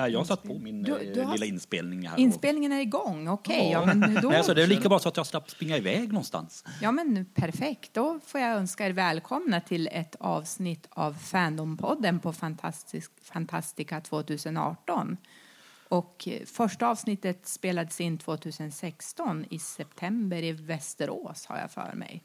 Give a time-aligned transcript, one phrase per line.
[0.00, 2.18] Nej, jag har satt på min Du- eh, du har- lilla inspelning här.
[2.18, 3.70] Inspelningen är igång, okej.
[3.72, 6.08] ja, men då, Nej, alltså, det är lika bra så att jag slapp springa iväg
[6.12, 6.64] någonstans.
[6.82, 7.94] ja, men perfekt.
[7.94, 15.16] Då får jag önska er välkomna till ett avsnitt av Fandompodden på Fantastisk, Fantastica 2018.
[15.88, 22.24] Och eh, första avsnittet spelades in 2016 i september i Västerås, har jag för mig.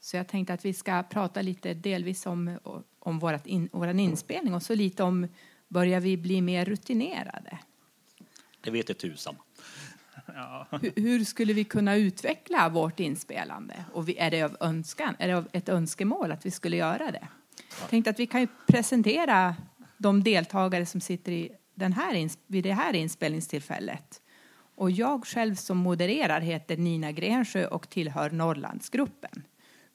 [0.00, 2.58] Så jag tänkte att vi ska prata lite delvis om,
[2.98, 5.28] om vårat in, våran inspelning och så lite om
[5.68, 7.58] börjar vi bli mer rutinerade?
[8.60, 9.36] Det vet jag tusan.
[10.70, 13.84] Hur, hur skulle vi kunna utveckla vårt inspelande?
[13.92, 15.14] Och är det av önskan?
[15.18, 17.28] Är det av ett önskemål att vi skulle göra det?
[17.80, 19.56] Jag tänkte att vi kan ju presentera
[19.98, 24.22] de deltagare som sitter i den här vid det här inspelningstillfället.
[24.74, 29.42] Och jag själv som modererar heter Nina Grensjö och tillhör Norrlandsgruppen.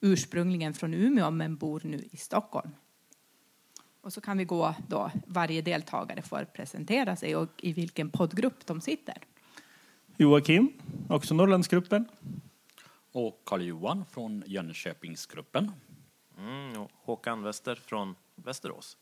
[0.00, 2.70] Ursprungligen från Umeå men bor nu i Stockholm.
[4.02, 8.66] Och så kan vi gå då, varje deltagare får presentera sig och i vilken poddgrupp
[8.66, 9.14] de sitter.
[10.16, 10.72] Joakim,
[11.08, 12.08] också Norrlandsgruppen.
[13.12, 15.72] Och Karl-Johan från Jönköpingsgruppen.
[16.38, 18.96] Mm, och Håkan Wester från Västerås.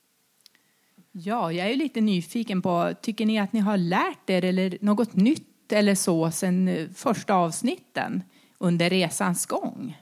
[1.12, 5.14] Ja, jag är lite nyfiken på, tycker ni att ni har lärt er eller något
[5.14, 8.22] nytt eller så sen eh, första avsnitten
[8.58, 9.96] under resans gång?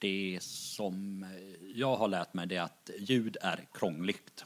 [0.00, 1.26] Det som
[1.74, 4.44] jag har lärt mig det är att ljud är krångligt.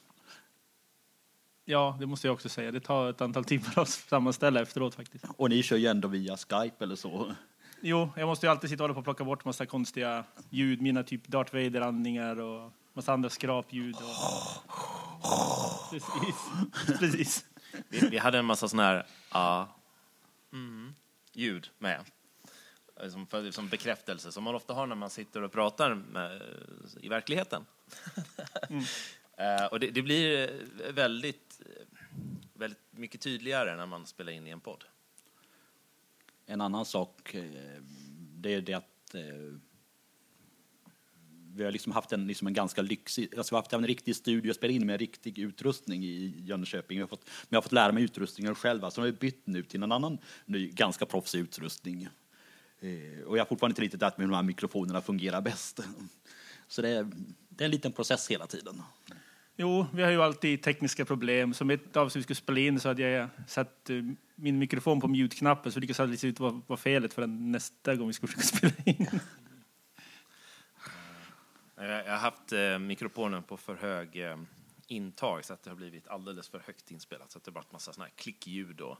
[1.64, 2.70] Ja, det måste jag också säga.
[2.72, 5.24] Det tar ett antal timmar att sammanställa efteråt faktiskt.
[5.36, 7.34] Och ni kör ju ändå via Skype eller så.
[7.80, 10.82] Jo, jag måste ju alltid sitta och hålla på och plocka bort massa konstiga ljud.
[10.82, 13.96] Mina typ Darth Vader-andningar och massa andra skrapljud.
[13.96, 14.04] Och...
[15.90, 16.36] Precis.
[16.98, 17.44] Precis.
[17.88, 19.66] Vi, vi hade en massa sådana här ah,
[20.52, 20.94] mm,
[21.32, 22.04] ljud med.
[23.10, 26.42] Som, för, som bekräftelse, som man ofta har när man sitter och pratar med,
[27.00, 27.64] i verkligheten.
[29.36, 31.86] Eh, och det, det blir eh, väldigt, eh,
[32.54, 34.84] väldigt mycket tydligare när man spelar in i en podd.
[36.46, 37.36] En annan sak,
[38.34, 39.14] det är det att
[41.54, 44.16] vi har liksom haft en, liksom en ganska lyxig, alltså vi har haft en riktig
[44.16, 46.98] studio, jag spelar in med en riktig utrustning i Jönköping.
[46.98, 49.46] Jag har fått, men jag har fått lära mig utrustningen själv, alltså jag har bytt
[49.46, 52.08] nu till en annan ny, ganska proffsig utrustning.
[52.84, 55.80] Eh, och jag har fortfarande inte riktigt lärt mig hur de här mikrofonerna fungerar bäst.
[56.68, 57.10] Så det är,
[57.48, 58.82] det är en liten process hela tiden.
[59.56, 61.54] Jo, vi har ju alltid tekniska problem.
[61.54, 63.96] Som ett avsnitt vi skulle spela in så hade jag satt eh,
[64.34, 67.96] min mikrofon på mute-knappen så det lyckades aldrig se ut vad, vad felet förrän nästa
[67.96, 69.20] gång vi skulle försöka spela in.
[71.76, 74.36] Jag, jag har haft eh, mikrofonen på för hög eh,
[74.86, 77.32] intag så att det har blivit alldeles för högt inspelat.
[77.32, 78.98] Så att det har varit massa såna här klickljud och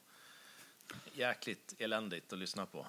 [1.15, 2.87] jäkligt eländigt att lyssna på.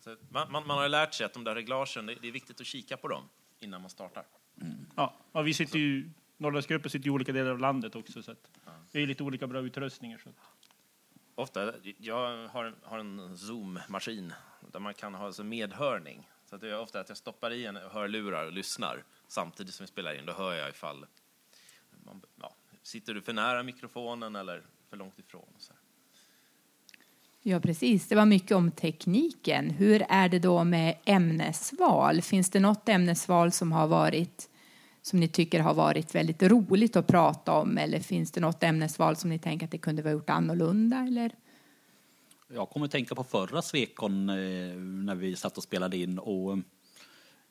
[0.00, 2.60] Så man, man, man har lärt sig att de där reglagen, det, det är viktigt
[2.60, 3.28] att kika på dem
[3.58, 4.24] innan man startar.
[4.96, 8.50] Ja, och vi sitter ju, Norrlandsgruppen sitter i olika delar av landet också så att
[8.92, 10.18] vi har lite olika bra utrustningar.
[10.18, 10.34] Så att,
[11.34, 14.32] Ofta, jag har, en- har en Zoom-maskin
[14.72, 16.28] där man kan ha alltså medhörning.
[16.44, 19.84] Så att det är ofta att jag stoppar i en hörlurar och lyssnar samtidigt som
[19.84, 20.26] vi spelar in.
[20.26, 21.06] Då hör jag ifall
[22.04, 25.48] man, ja, sitter du för nära mikrofonen eller för långt ifrån.
[25.58, 25.79] Så här.
[27.42, 28.08] Ja, precis.
[28.08, 29.70] Det var mycket om tekniken.
[29.70, 32.22] Hur är det då med ämnesval?
[32.22, 34.50] Finns det något ämnesval som har varit
[35.02, 39.16] som ni tycker har varit väldigt roligt att prata om eller finns det något ämnesval
[39.16, 41.32] som ni tänker att det kunde vara gjort annorlunda eller?
[42.54, 44.36] Jag kommer att tänka på förra Svekon eh,
[44.76, 46.58] när vi satt och spelade in och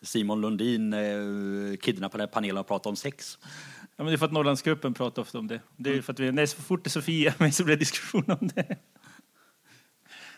[0.02, 3.38] Simon Lundin eh, kidnappade panelen och pratade om sex.
[3.82, 5.62] ja, men det är för att Norrlandsgruppen pratar ofta om det.
[5.78, 7.80] Det är för att vi, nej, så fort det är Sofia med så blir det
[7.80, 8.78] diskussion om det.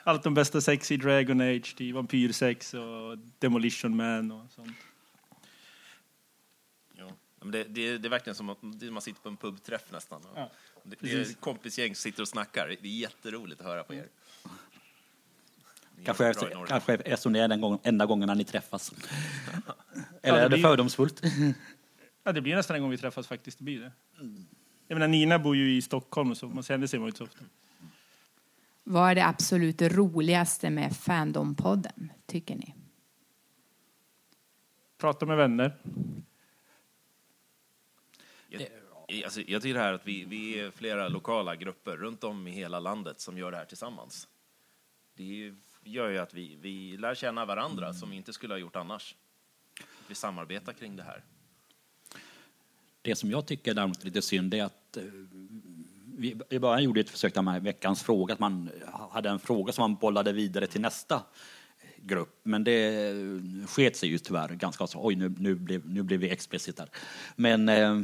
[0.03, 4.77] Allt om bästa sex i Dragon Age, till vampyrsex och Demolition Man och sånt.
[6.93, 7.09] Ja.
[7.39, 8.61] Men det, det, det är verkligen som att
[8.91, 10.21] man sitter på en pubträff nästan.
[10.35, 10.51] Ja,
[10.83, 12.75] det, det är ett kompisgäng som sitter och snackar.
[12.81, 14.07] Det är jätteroligt att höra på er.
[15.97, 18.91] Är Kanske är, kanske är som det är den gång, enda gången när ni träffas.
[20.21, 21.21] Eller det är det blir- fördomsfullt?
[22.23, 23.57] Ja, det blir nästan en gång vi träffas faktiskt.
[23.57, 23.91] Det blir det.
[24.87, 27.45] Jag menar, Nina bor ju i Stockholm, så man ser man ju inte så ofta.
[28.83, 32.75] Vad är det absolut roligaste med Fandom-podden, tycker ni?
[34.97, 35.77] Prata med vänner.
[38.47, 38.61] Jag,
[39.23, 42.51] alltså, jag tycker det här att vi, vi är flera lokala grupper runt om i
[42.51, 44.27] hela landet som gör det här tillsammans.
[45.13, 48.75] Det gör ju att vi, vi lär känna varandra som vi inte skulle ha gjort
[48.75, 49.15] annars.
[50.07, 51.23] Vi samarbetar kring det här.
[53.01, 55.03] Det som jag tycker däremot är lite synd är att eh,
[56.21, 58.69] vi i början gjorde ett försök med veckans fråga, att man
[59.11, 61.23] hade en fråga som man bollade vidare till nästa
[61.97, 62.39] grupp.
[62.43, 63.13] Men det
[63.67, 64.99] sket sig ju tyvärr ganska så.
[65.07, 66.89] Oj, nu, nu, blev, nu blev vi explicit där.
[67.35, 68.01] Men eh,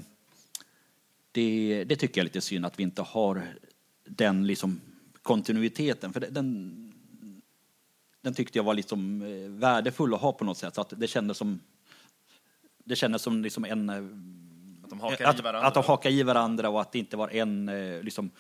[1.31, 3.47] det, det tycker jag är lite synd att vi inte har
[4.05, 4.81] den liksom
[5.21, 6.13] kontinuiteten.
[6.13, 6.73] För den,
[8.21, 10.75] den tyckte jag var liksom eh, värdefull att ha på något sätt.
[10.75, 11.59] Så att det kändes som,
[12.83, 13.89] det kändes som liksom en...
[13.89, 14.03] Eh,
[14.88, 15.68] att de hakar att, i varandra.
[15.68, 18.31] att de hakar i varandra och att det inte var en, eh, liksom,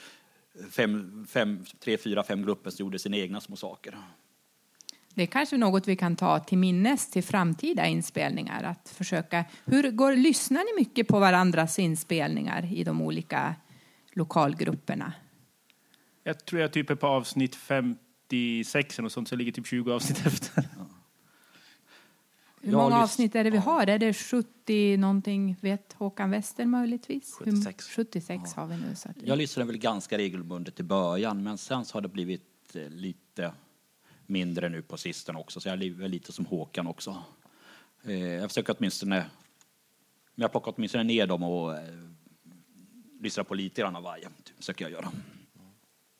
[0.71, 3.97] fem, fem, tre, fyra, fem grupper som gjorde sina egna små saker.
[5.13, 8.63] Det är kanske något vi kan ta till minnes till framtida inspelningar.
[8.63, 13.55] Att försöka, hur går, lyssnar ni mycket på varandras inspelningar i de olika
[14.13, 15.13] lokalgrupperna?
[16.23, 19.67] Jag tror jag typ är på avsnitt 56 eller något sånt, så jag ligger typ
[19.67, 20.63] 20 avsnitt efter.
[22.67, 23.87] Hur Jag många lys- avsnitt är det vi har?
[23.87, 25.55] Är det 70 någonting?
[25.61, 27.37] Vet Håkan Wester möjligtvis?
[27.39, 27.87] Hur- 76.
[27.89, 28.95] 76 har vi nu.
[28.95, 32.75] Så att, Jag lyssnade väl ganska regelbundet i början, men sen så har det blivit
[32.75, 33.53] eh, lite
[34.25, 37.23] mindre nu på sistone också, så jag är lite som Håkan också.
[38.03, 39.15] Eh, Jag försöker åtminstone,
[40.35, 41.83] men jag plockar åtminstone ner dem och eh,
[43.21, 45.11] lyssnar på lite grann av varje, det försöker jag göra.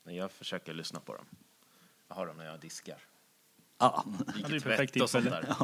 [0.04, 1.26] Men jag försöker lyssna på dem.
[2.08, 2.98] Jag har dem när jag diskar.
[3.78, 5.46] Ja, det är Viker perfekt tvätt och sånt där.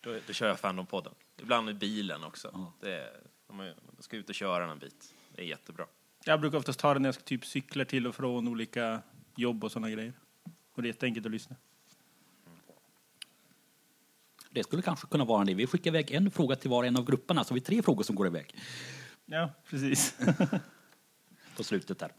[0.00, 1.12] då, då kör jag Fandompodden.
[1.40, 2.72] Ibland i bilen också.
[2.80, 5.14] Det är, de ska ut och köra en bit.
[5.34, 5.86] Det är jättebra.
[6.24, 9.02] Jag brukar oftast ta det när jag ska typ cykla till och från olika
[9.36, 10.12] jobb och sådana grejer.
[10.74, 11.56] Och det är jätteenkelt att lyssna.
[14.50, 15.54] det skulle kanske kunna vara det.
[15.54, 17.82] Vi skickar iväg en fråga till var och en av grupperna, så vi har tre
[17.82, 18.54] frågor som går iväg
[19.26, 20.14] Ja, precis.
[21.56, 22.12] på slutet där.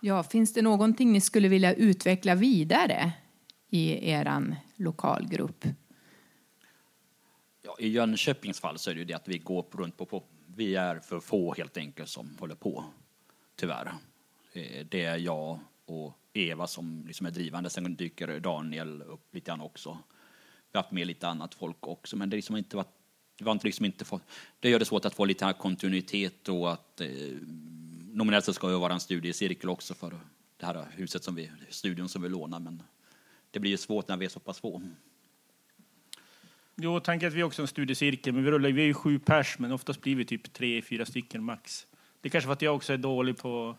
[0.00, 3.12] ja, finns det någonting ni skulle vilja utveckla vidare
[3.72, 5.64] i er lokalgrupp?
[7.62, 10.24] Ja, I Jönköpings fall så är det ju det att vi går runt på, på
[10.46, 12.84] vi är för få helt enkelt som håller på,
[13.56, 13.92] tyvärr.
[14.52, 19.50] Eh, det är jag och Eva som liksom är drivande, sen dyker Daniel upp lite
[19.50, 19.98] grann också.
[20.72, 22.94] Vi har haft med lite annat folk också, men det, liksom inte varit,
[23.38, 24.22] det, var inte liksom inte fått,
[24.60, 27.08] det gör det svårt att få lite här kontinuitet och att eh,
[28.12, 30.20] nominellt så ska det vara en studiecirkel också för
[30.56, 32.82] det här huset som vi, studion som vi lånar, men
[33.52, 34.82] det blir ju svårt när vi är så pass få.
[36.76, 38.94] Jo, tanken är att vi är också en studiecirkel, men vi rullar vi är ju
[38.94, 41.86] sju pers, men oftast blir vi typ tre, fyra stycken max.
[42.20, 43.76] Det är kanske för att jag också är dålig på...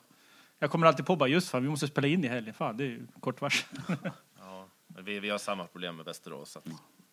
[0.60, 2.54] Jag kommer alltid på bara just fan, vi måste spela in i helgen.
[2.54, 3.70] Fan, det är ju kort varsel.
[4.40, 6.58] Ja, men vi, vi har samma problem med Västerås.
[6.58, 6.66] Att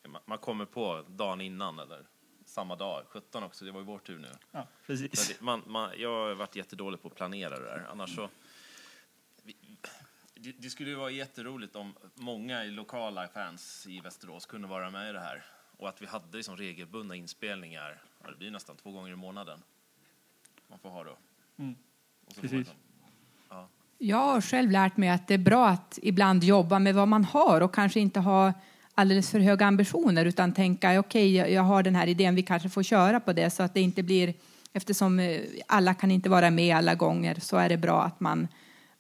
[0.09, 2.07] man, man kommer på dagen innan eller
[2.45, 3.05] samma dag.
[3.09, 4.29] 17 också, det var ju vår tur nu.
[4.51, 5.41] Ja, precis.
[5.41, 7.87] man, man, jag har varit jättedålig på att planera det där.
[7.93, 8.29] Annars så...
[10.43, 15.11] Det, det skulle ju vara jätteroligt om många lokala fans i Västerås kunde vara med
[15.11, 15.43] i det här.
[15.77, 18.03] Och att vi hade liksom regelbundna inspelningar.
[18.29, 19.63] Det blir nästan två gånger i månaden.
[20.69, 21.17] Man får ha då.
[21.59, 21.75] Mm.
[22.27, 22.67] Och så får Precis.
[22.67, 22.77] man-
[23.59, 23.69] ja.
[23.99, 27.25] Jag har själv lärt mig att det är bra att ibland jobba med vad man
[27.25, 28.53] har och kanske inte ha
[28.95, 32.69] alldeles för höga ambitioner utan tänka okej, jag- jag har den här idén, vi kanske
[32.69, 34.35] får köra på det så att det inte blir
[34.73, 38.49] eftersom eh, alla kan inte vara med alla gånger så är det bra att man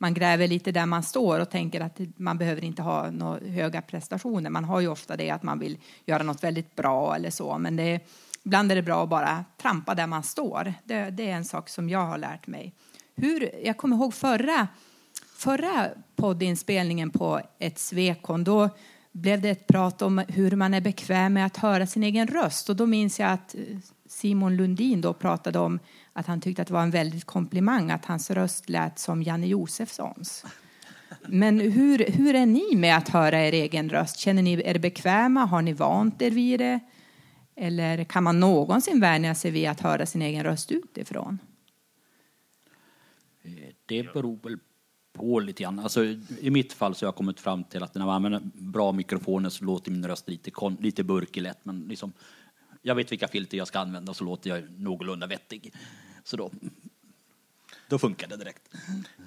[0.01, 3.83] man gräver lite där man står och tänker att man behöver inte ha några höga
[3.83, 4.51] prestationer.
[4.51, 7.77] Man har ju ofta det att man vill göra något väldigt bra eller så, men
[7.77, 8.01] det
[8.43, 10.75] ibland är det bra att bara trampa där man står.
[10.85, 12.75] Det, det är en sak som jag har lärt mig.
[13.17, 14.69] Hur, jag kommer ihåg förra,
[15.37, 18.45] förra poddinspelningen på ett svekon.
[18.45, 18.69] Då
[19.13, 22.69] blev det ett prat om hur man är bekväm med att höra sin egen röst.
[22.69, 23.55] Och då minns jag att
[24.09, 25.79] Simon Lundin då pratade om
[26.13, 29.47] att han tyckte att det var en väldigt komplimang att hans röst lät som Janne
[29.47, 30.45] Josefssons.
[31.27, 34.19] Men hur, hur är ni med att höra er egen röst?
[34.19, 35.45] Känner ni er bekväma?
[35.45, 36.81] Har ni vant er vid det?
[37.57, 41.39] Eller kan man någonsin vänja sig vid att höra sin egen röst utifrån?
[43.87, 44.59] Det beror väl
[45.13, 45.79] på lite grann.
[45.79, 46.05] Alltså,
[46.41, 49.49] I mitt fall så har jag kommit fram till att när man använder bra mikrofoner
[49.49, 50.51] så låter min röst lite,
[50.81, 51.65] lite burkig lätt.
[51.65, 52.13] Men liksom,
[52.83, 55.73] jag vet vilka filter jag ska använda så låter jag någorlunda vettig.
[56.25, 56.51] Så då,
[57.89, 58.63] då funkar det direkt.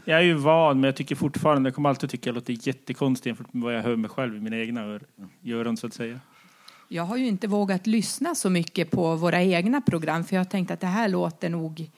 [0.05, 3.29] Jag är ju van, men jag tycker fortfarande, jag kommer alltid tycka jag låter jättekonstig
[3.29, 5.05] jämfört med vad jag hör mig själv i mina egna ör-
[5.45, 6.19] öron så att säga.
[6.87, 10.73] Jag har ju inte vågat lyssna så mycket på våra egna program för jag tänkte
[10.73, 11.91] att det här låter nog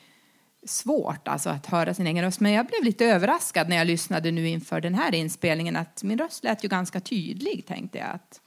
[0.66, 2.40] svårt alltså att höra sin egen röst.
[2.40, 6.18] Men jag blev lite överraskad när jag lyssnade nu inför den här inspelningen att min
[6.18, 8.08] röst lät ju ganska tydlig tänkte jag.
[8.08, 8.42] Att,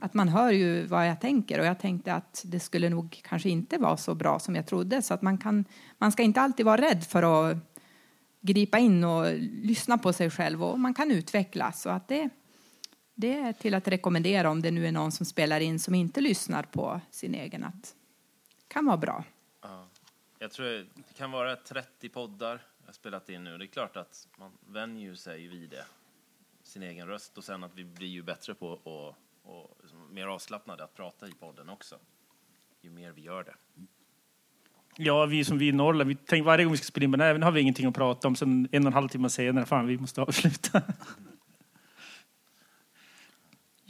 [0.00, 3.48] att man hör ju vad jag tänker och jag tänkte att det skulle nog kanske
[3.48, 5.64] inte vara så bra som jag trodde så att man kan,
[5.98, 7.56] man ska inte alltid vara rädd för att
[8.40, 12.28] gripa in och lyssna på sig själv och man kan utvecklas så att det
[13.14, 16.20] det är till att rekommendera om det nu är någon som spelar in som inte
[16.20, 17.64] lyssnar på sin egen.
[17.64, 17.94] Att
[18.68, 19.24] kan vara bra.
[19.62, 19.86] Ja.
[20.38, 23.58] Jag tror det kan vara 30 poddar jag har spelat in nu.
[23.58, 25.84] Det är klart att man vänjer sig vid det,
[26.62, 29.16] sin egen röst och sen att vi blir ju bättre på att
[29.50, 31.96] och liksom mer avslappnade att prata i podden också.
[32.80, 33.54] Ju mer vi gör det.
[34.96, 37.20] Ja, vi som vi i Norrland, vi tänker varje gång vi ska spela in, men
[37.20, 38.36] även har vi ingenting att prata om.
[38.36, 40.82] Sen en och en halv timme senare, fan vi måste avsluta.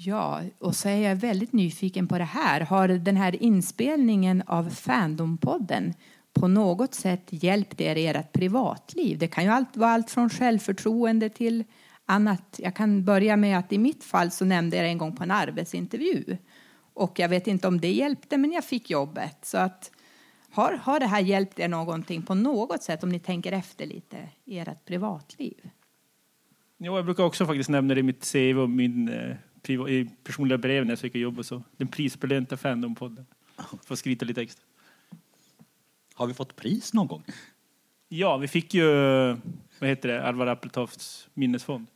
[0.03, 2.61] Ja, och så är jag väldigt nyfiken på det här.
[2.61, 5.95] Har den här inspelningen av Fandompodden
[6.33, 9.19] på något sätt hjälpt er i ert privatliv?
[9.19, 11.65] Det kan ju allt, vara allt från självförtroende till
[12.11, 12.61] annat.
[12.63, 15.23] Jag kan börja med att i mitt fall så nämnde jag det en gång på
[15.23, 16.37] en arbetsintervju.
[16.95, 19.39] Och jag vet inte om det hjälpte, men jag fick jobbet.
[19.43, 19.91] Så att,
[20.51, 24.29] har, har det här hjälpt er någonting på något sätt om ni tänker efter lite
[24.45, 25.71] i ert privatliv?
[26.79, 29.37] Jo, jag brukar också faktiskt nämna det i mitt CV och min eh,
[29.89, 31.63] i personliga brev när jag söker jobb och så.
[31.77, 33.25] Den prisbelönta Fandom-podden.
[33.85, 34.65] Får skryta lite extra.
[36.15, 37.23] Har vi fått pris någon gång?
[38.09, 38.87] Ja, vi fick ju,
[39.79, 41.87] vad heter det, Alvar Appeltofts minnesfond.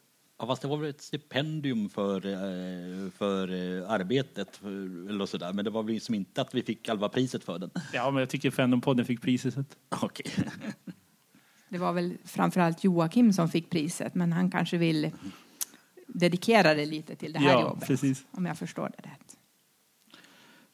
[0.44, 4.60] Ja, fast det var väl ett stipendium för, eh, för eh, arbetet
[5.08, 5.52] eller sådär.
[5.52, 7.70] Men det var väl liksom inte att vi fick Alva-priset för den.
[7.92, 9.54] Ja, men jag tycker Fandom-podden fick priset.
[9.54, 9.64] Så
[10.02, 10.26] Okej.
[11.68, 15.10] Det var väl framförallt Joakim som fick priset, men han kanske vill
[16.06, 17.86] dedikera det lite till det här ja, jobbet.
[17.86, 18.24] precis.
[18.30, 19.36] Om jag förstår det rätt.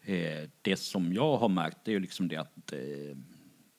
[0.03, 2.73] Eh, Det som jag har märkt är ju liksom det att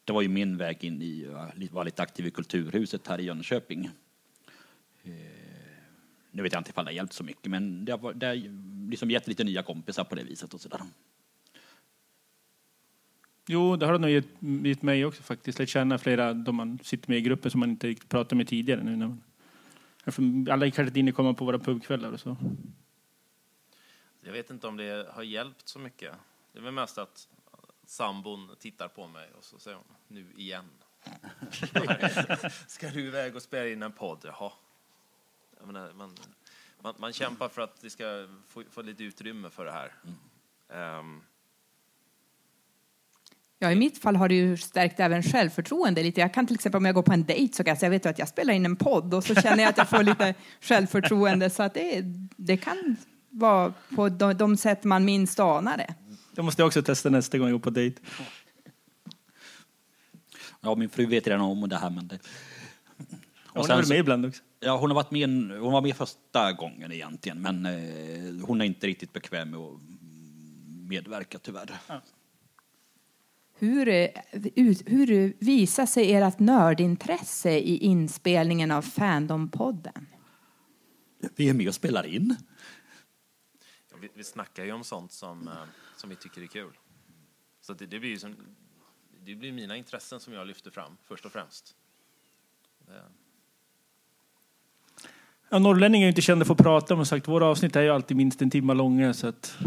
[0.03, 3.23] det var ju min väg in i att vara lite aktiv i Kulturhuset här i
[3.23, 3.89] Jönköping.
[6.31, 8.35] Nu vet jag inte ifall det har hjälpt så mycket men det har, det har
[8.89, 10.81] liksom gett lite nya kompisar på det viset och sådär.
[13.47, 14.27] Jo, det har det nog gett,
[14.65, 15.59] gett mig också faktiskt.
[15.59, 18.47] Lärt känna flera då man sitter med i grupper som man inte riktigt pratat med
[18.47, 18.83] tidigare.
[18.83, 19.07] Nu när
[20.17, 22.37] man, alla är kanske inte inne komma på våra pubkvällar och så.
[24.21, 26.13] Jag vet inte om det har hjälpt så mycket.
[26.53, 27.27] Det är väl mest att
[27.85, 30.69] sambon tittar på mig och så säger hon nu igen.
[32.67, 34.19] Ska du iväg och spela in en podd?
[34.23, 34.51] Jaha.
[35.61, 36.15] Jag menar, man,
[36.83, 39.93] man, man kämpar för att det ska få, få lite utrymme för det här.
[40.73, 41.21] Ehm,
[43.63, 46.21] Ja, I mitt fall har det ju stärkt även självförtroende lite.
[46.21, 48.03] Jag kan till exempel om jag går på en dejt så kan jag säga, vet
[48.03, 50.33] du att jag spelar in en podd och så känner jag att jag får lite
[50.61, 51.49] självförtroende.
[51.49, 52.01] Så att det,
[52.37, 52.95] det kan
[53.29, 55.95] vara på de, de sätt man minst anar det.
[56.35, 58.01] Det måste jag också testa nästa gång jag går på dejt.
[60.61, 62.19] Ja, min fru vet redan om det här men det...
[63.47, 64.41] Hon är väl så- med ibland också?
[64.63, 68.61] Ja, hon har varit med, en- hon var med första gången egentligen, men eh, hon
[68.61, 69.79] är inte riktigt bekväm med att
[70.89, 71.79] medverka tyvärr.
[73.53, 74.09] Hur, eh,
[74.55, 80.05] ut, hur visar sig ert nördintresse i inspelningen av Fandom-podden?
[81.35, 82.35] Vi är med och spelar in.
[83.91, 85.53] ja, vi, vi snackar ju om sånt som, eh,
[85.97, 86.73] som vi tycker är kul.
[87.61, 88.35] Så det, det, blir ju som,
[89.25, 91.75] det blir mina intressen som jag lyfter fram först och främst.
[92.87, 93.03] Det,
[95.53, 97.89] Ja, norrlänningar är ju inte kända för att prata, men sagt, våra avsnitt är ju
[97.89, 99.13] alltid minst en timme långa.
[99.13, 99.57] Så att,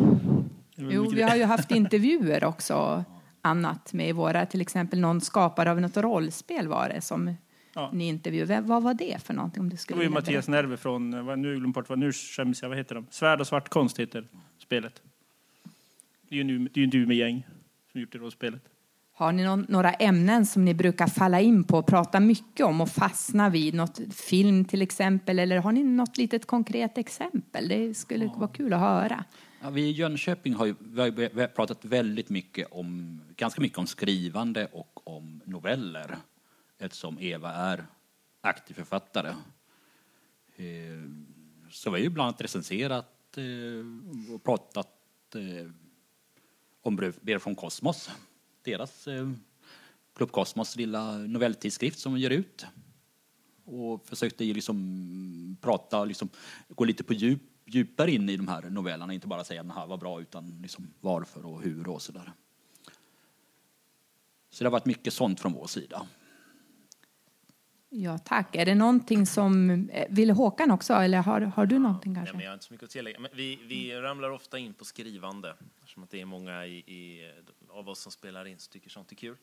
[0.77, 1.23] det Jo, vi det.
[1.23, 3.05] har ju haft intervjuer också,
[3.41, 7.35] annat med våra, till exempel någon skapare av något rollspel var det som
[7.77, 7.91] Ja.
[7.93, 8.61] ni intervjuade.
[8.61, 9.61] Vad var det för någonting?
[9.61, 10.49] Om du Det skulle var ju Mattias?
[10.49, 13.07] Nerve från, eh, nu glömt bort vad, nu skäms jag, vad heter de?
[13.11, 15.03] Svärd och svart konst heter spelet.
[16.29, 17.47] Det är ju nu- det är ju du med gäng
[17.93, 18.63] som gjort det rollspelet.
[19.17, 22.81] Har ni någon, några ämnen som ni brukar falla in på och prata mycket om
[22.81, 23.75] och fastna vid?
[23.75, 27.69] Något film till exempel, eller har ni något litet konkret exempel?
[27.69, 29.25] Det skulle vara kul att höra.
[29.63, 33.87] Ja, vi i Jönköping har, ju, vi har, pratat väldigt mycket om, ganska mycket om
[33.87, 36.17] skrivande och om noveller
[36.79, 37.87] eftersom Eva är
[38.41, 39.29] aktiv författare.
[40.57, 40.65] Eh,
[41.71, 44.89] Så vi har ju bland annat recenserat eh, och pratat
[45.35, 45.71] eh,
[46.83, 48.11] om brev från Kosmos.
[48.65, 49.31] Deras eh,
[50.17, 52.67] Klubb Kosmos lilla novelltidskrift som de ger ut.
[53.65, 56.29] Och försökte ju liksom prata, liksom,
[56.69, 59.13] gå lite på djup, djupare in i de här novellerna.
[59.15, 62.33] Inte bara säga att den här var bra utan liksom varför och hur och sådär.
[64.51, 66.07] Så det har varit mycket sånt från vår sida.
[67.89, 68.57] Ja, tack.
[68.57, 69.71] Är det någonting som...
[69.91, 72.35] eh, Vill Håkan också, eller har, har du någonting kanske?
[72.37, 73.21] men jag har inte så mycket att tillägga.
[73.21, 75.57] Men vi, vi ramlar ofta in på skrivande.
[75.79, 77.33] Eftersom att det är många i, i,
[77.75, 79.37] av oss som spelar in som tycker sånt är kul.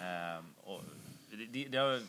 [0.00, 0.82] Ehm, och
[1.30, 2.02] det, det, det, har,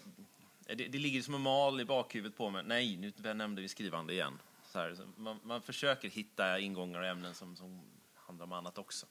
[0.67, 2.63] det, det ligger som en mal i bakhuvudet på mig.
[2.65, 4.39] Nej, nu nämnde vi skrivande igen.
[4.71, 7.81] Så här, så man, man försöker hitta ingångar och ämnen som, som
[8.15, 9.05] handlar om annat också.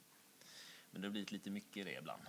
[0.91, 2.23] Men det har blivit lite mycket i det ibland.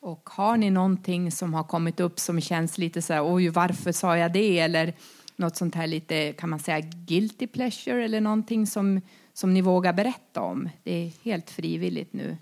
[0.00, 3.92] Och har ni någonting som har kommit upp som känns lite så här, oj, varför
[3.92, 4.58] sa jag det?
[4.58, 4.94] Eller
[5.38, 9.00] något sånt här lite, kan man säga, guilty pleasure eller någonting som,
[9.32, 10.68] som ni vågar berätta om?
[10.82, 12.36] Det är helt frivilligt nu.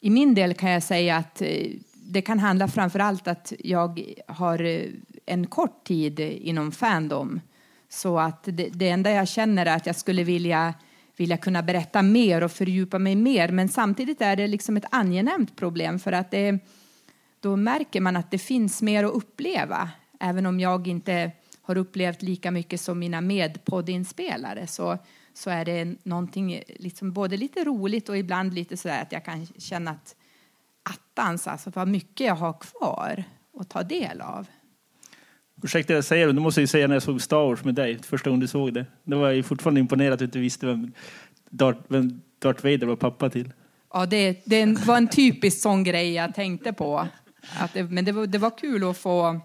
[0.00, 4.14] I min del kan jag säga att eh, det kan handla framför allt att jag
[4.26, 4.90] har eh,
[5.26, 7.40] en kort tid inom Fandom.
[7.88, 10.74] Så att det, det enda jag känner är att jag skulle vilja
[11.16, 13.48] vilja kunna berätta mer och fördjupa mig mer.
[13.48, 16.58] Men samtidigt är det liksom ett angenämt problem för att det,
[17.40, 19.90] då märker man att det finns mer att uppleva.
[20.20, 21.32] Även om jag inte
[21.62, 24.98] har upplevt lika mycket som mina medpoddinspelare så,
[25.34, 29.46] så är det någonting liksom både lite roligt och ibland lite så att jag kan
[29.46, 30.16] känna att
[30.82, 33.24] attans, alltså vad mycket jag har kvar
[33.60, 34.46] att ta del av.
[35.62, 38.02] Ursäkta jag säger det, nu måste jag säga när jag såg Star Wars med dig,
[38.02, 38.86] första gången du såg det.
[39.04, 40.92] Då var jag fortfarande imponerad att du inte visste vem
[41.50, 43.52] Darth, vem Darth Vader var pappa till.
[43.92, 47.08] Ja, det, det var en typisk sån grej jag tänkte på.
[47.58, 49.40] Att det, men det var, det var kul att få,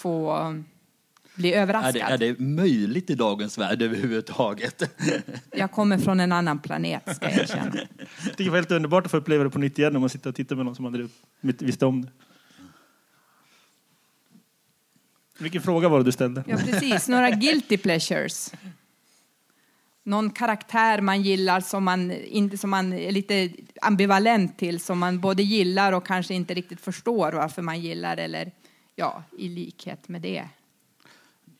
[0.00, 0.54] få
[1.34, 2.02] bli överraskad.
[2.02, 4.82] Är det, är det möjligt i dagens värld överhuvudtaget?
[5.50, 7.72] Jag kommer från en annan planet, ska jag erkänna.
[8.36, 10.36] Det var helt underbart att få uppleva det på nytt igen om man sitter och
[10.36, 11.08] tittar med någon som aldrig
[11.40, 12.08] visste om det.
[15.38, 16.44] Vilken fråga var det du ställde?
[16.46, 17.08] Ja, precis.
[17.08, 18.52] Några guilty pleasures.
[20.02, 25.20] Någon karaktär man gillar som man, inte, som man är lite ambivalent till, som man
[25.20, 28.52] både gillar och kanske inte riktigt förstår varför man gillar, eller
[29.00, 30.48] ja, i likhet med det.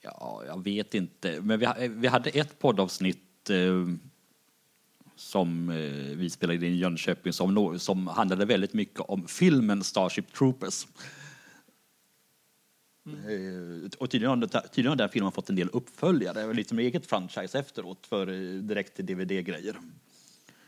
[0.00, 1.40] Ja, jag vet inte.
[1.40, 3.86] Men vi, vi hade ett poddavsnitt eh,
[5.16, 10.32] som eh, vi spelade in i Jönköping som, som handlade väldigt mycket om filmen Starship
[10.32, 10.86] Troopers.
[13.06, 13.90] Mm.
[13.98, 18.06] Och tydligen, tydligen har den filmen fått en del uppföljare, lite med eget franchise efteråt
[18.06, 19.76] för eh, direkt till DVD-grejer.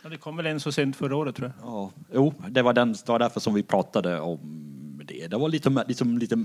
[0.03, 1.69] Ja, det kom väl en så sent förra året tror jag.
[1.69, 4.73] Ja, jo, det var, den, det var därför som vi pratade om
[5.05, 5.27] det.
[5.27, 6.37] Det var lite, liksom, lite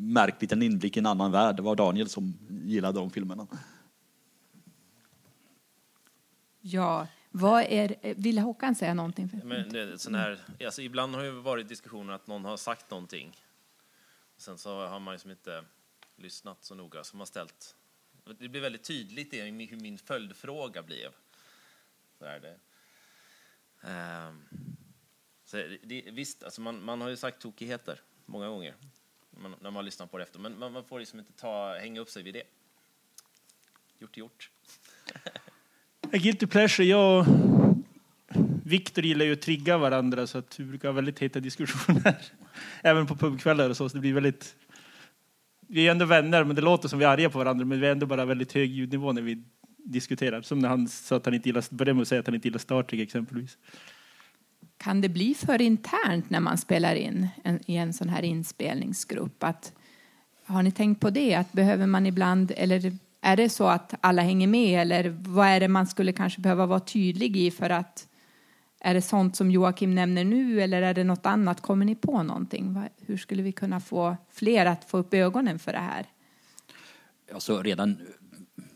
[0.00, 1.56] märkligt, en inblick i en annan värld.
[1.56, 3.46] Det var Daniel som gillade de filmerna.
[6.60, 9.30] Ja, vad är, vill Håkan säga någonting?
[9.44, 13.36] Men det, sån här, alltså ibland har det varit diskussioner att någon har sagt någonting
[14.40, 15.64] Sen så har man liksom inte
[16.16, 17.76] lyssnat så noga, så man ställt...
[18.38, 21.10] Det blir väldigt tydligt i hur min följdfråga blev.
[22.18, 22.58] Så är det.
[23.88, 24.46] Um,
[25.50, 28.74] så det, visst, alltså man, man har ju sagt tokigheter många gånger
[29.30, 32.00] man, när man lyssnar på det efter, men man, man får liksom inte ta, hänga
[32.00, 32.42] upp sig vid det.
[33.98, 34.50] Gjort är gjort.
[36.12, 37.26] Guilty pleasure, jag
[38.64, 42.16] Viktor gillar ju att trigga varandra så att vi brukar ha väldigt heta diskussioner.
[42.82, 43.88] Även på pubkvällar och så.
[43.88, 44.56] så det blir väldigt...
[45.66, 47.64] Vi är ändå vänner, men det låter som vi är arga på varandra.
[47.64, 49.42] Men vi är ändå bara väldigt hög ljudnivå när vi
[49.76, 50.42] diskuterar.
[50.42, 52.48] Som när han sa att han inte gillar, började med att säga att han inte
[52.48, 53.58] gillar Star Trek exempelvis.
[54.82, 59.44] Kan det bli för internt när man spelar in en, i en sån här inspelningsgrupp?
[59.44, 59.72] Att,
[60.44, 61.34] har ni tänkt på det?
[61.34, 64.80] Att behöver man ibland, eller är det så att alla hänger med?
[64.80, 68.08] Eller vad är det man skulle kanske behöva vara tydlig i för att
[68.80, 71.60] är det sånt som Joakim nämner nu eller är det något annat?
[71.60, 72.82] Kommer ni på någonting?
[73.06, 76.06] Hur skulle vi kunna få fler att få upp ögonen för det här?
[77.34, 77.96] Alltså redan,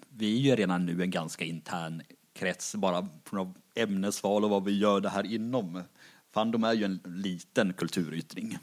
[0.09, 2.03] vi är ju redan nu en ganska intern
[2.35, 5.83] krets bara från ämnesval och vad vi gör det här inom.
[6.31, 8.59] Fandom är ju en liten kulturyttring.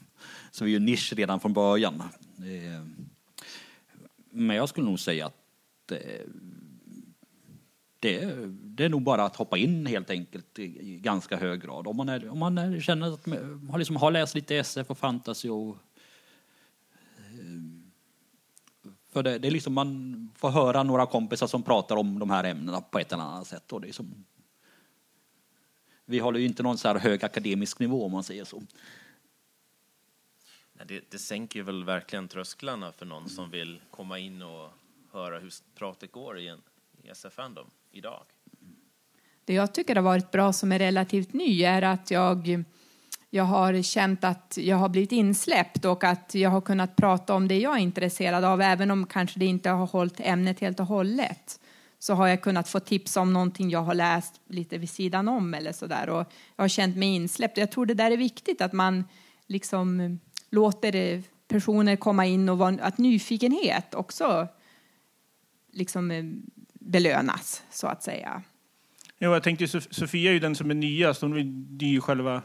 [0.52, 2.04] Så vi är ju nisch redan från början.
[2.38, 2.86] Eh,
[4.30, 5.98] men jag skulle nog säga att eh,
[8.00, 11.88] det, det är nog bara att hoppa in helt enkelt i ganska hög grad.
[11.88, 14.90] Om man, är, om man är, känner att man har, liksom, har läst lite SF
[14.90, 15.78] och fantasy och
[17.18, 17.62] eh,
[19.12, 22.44] för det, det, är liksom man får höra några kompisar som pratar om de här
[22.44, 23.72] ämnena på ett eller annat sätt.
[23.72, 24.26] Och det är som,
[26.06, 28.64] vi håller ju inte någon så här hög akademisk nivå om man säger så.
[30.86, 34.70] Det, det sänker väl verkligen trösklarna för någon som vill komma in och
[35.12, 36.62] höra hur pratet går i en
[37.04, 38.24] i SF Fandom idag?
[39.46, 42.64] Det jag tycker har varit bra som är relativt ny är att jag,
[43.34, 47.48] jag har känt att jag har blivit insläppt och att jag har kunnat prata om
[47.48, 50.86] det jag är intresserad av även om kanske det inte har hållit ämnet helt och
[50.86, 51.60] hållet
[52.00, 55.54] så har jag kunnat få tips om någonting jag har läst lite vid sidan om
[55.54, 57.58] eller så där och jag har känt mig insläppt.
[57.58, 59.04] Jag tror det där är viktigt att man
[59.48, 64.48] liksom låter personer komma in och att nyfikenhet också
[65.72, 66.24] liksom eh,
[66.74, 68.44] belönas, så att säga.
[69.20, 71.22] Jo, jag tänkte Sofia är ju den som är nyast.
[71.22, 72.42] Hon är ny i själva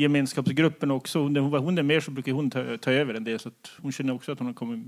[0.00, 1.22] gemenskapsgruppen också.
[1.22, 3.38] Hon, hon är mer så brukar hon ta, ta över en del.
[3.38, 4.86] Så hon känner också att hon har kommit,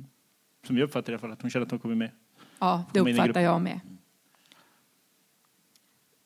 [0.67, 2.11] som jag uppfattar det i alla fall, att hon känner att hon kommer med.
[2.59, 3.81] Ja, det uppfattar jag med.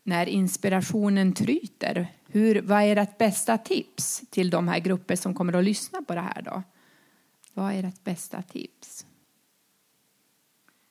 [0.03, 5.53] När inspirationen tryter, hur, vad är ert bästa tips till de här grupper som kommer
[5.53, 6.63] att lyssna på det här då?
[7.55, 9.07] Vad är ert bästa tips?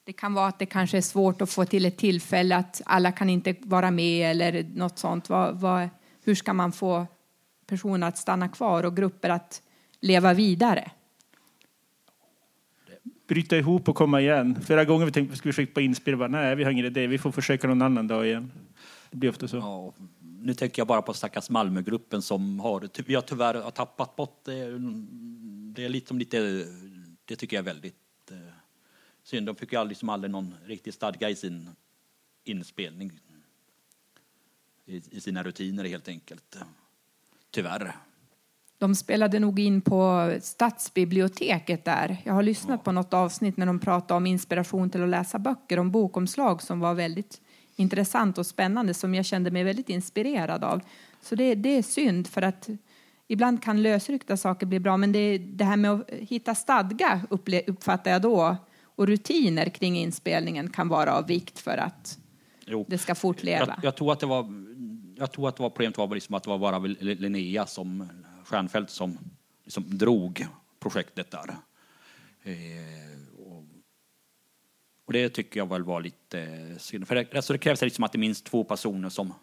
[0.03, 3.11] Det kan vara att det kanske är svårt att få till ett tillfälle att alla
[3.11, 5.29] kan inte vara med eller något sånt.
[5.29, 5.89] Vad, vad,
[6.23, 7.07] hur ska man få
[7.67, 9.61] personer att stanna kvar och grupper att
[9.99, 10.91] leva vidare?
[13.27, 14.61] bryta ihop och komma igen.
[14.61, 16.85] Flera gånger vi tänkte att vi skulle försöka på inspel, bara, nej vi har ingen
[16.85, 18.51] idé, vi får försöka någon annan dag igen.
[19.11, 19.57] Det blir ofta så.
[19.57, 24.15] Ja, nu tänker jag bara på stackars Malmögruppen som har, vi har tyvärr har tappat
[24.15, 24.79] bort det.
[25.73, 26.65] Det är liksom lite,
[27.25, 28.37] det tycker jag är väldigt eh,
[29.23, 29.45] synd.
[29.45, 31.69] De fick ju aldrig, liksom aldrig någon riktig stadga i sin
[32.43, 33.19] inspelning.
[34.85, 36.57] I, I sina rutiner helt enkelt.
[37.55, 37.95] Tyvärr.
[38.77, 42.17] De spelade nog in på stadsbiblioteket där.
[42.23, 45.79] Jag har lyssnat på något avsnitt när de pratade om inspiration till att läsa böcker,
[45.79, 47.41] om bokomslag som var väldigt
[47.75, 50.81] intressant och spännande som jag kände mig väldigt inspirerad av.
[51.21, 52.69] Så det, det är synd för att
[53.27, 57.61] ibland kan lösryckta saker bli bra men det, det här med att hitta stadga upple,
[57.67, 62.17] uppfattar jag då och rutiner kring inspelningen kan vara av vikt för att
[62.65, 62.85] Jo.
[62.87, 63.65] det ska fortleva.
[63.67, 64.43] Jag, jag tror att det var,
[65.17, 68.09] jag tror att det var problemet var liksom att det var bara Linnea som
[68.43, 69.17] Stjernfeldt som
[69.63, 70.47] liksom drog
[70.79, 71.55] projektet där.
[72.43, 72.55] Eh,
[75.05, 77.07] och, det tycker jag väl var lite synd.
[77.07, 79.33] För det, alltså det krävs liksom att det är minst två personer som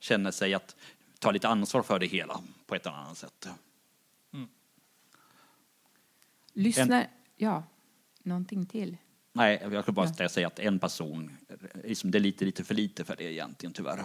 [0.00, 0.76] känner sig att
[1.18, 3.48] ta lite ansvar för det hela på ett eller annat sätt.
[6.52, 7.06] Lyssna...
[7.36, 7.62] Ja,
[8.22, 8.96] någonting till.
[9.32, 11.36] Nej, jag skulle bara säga att en person,
[11.84, 14.04] liksom, det är lite, lite för lite för det egentligen tyvärr.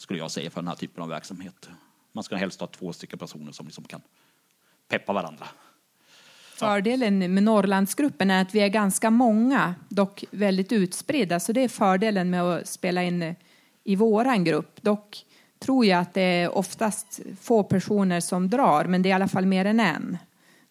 [0.00, 1.68] Skulle jag säga för den här typen av verksamhet.
[2.12, 4.00] Man ska helst ha två stycken personer som liksom kan
[4.88, 5.46] peppa varandra.
[6.54, 11.40] Fördelen med Norrlandsgruppen är att vi är ganska många, dock väldigt utspridda.
[11.40, 13.34] Så det är fördelen med att spela in
[13.84, 14.82] i våran grupp.
[14.82, 15.26] Dock
[15.58, 19.28] tror jag att det är oftast få personer som drar, men det är i alla
[19.28, 20.18] fall mer än en.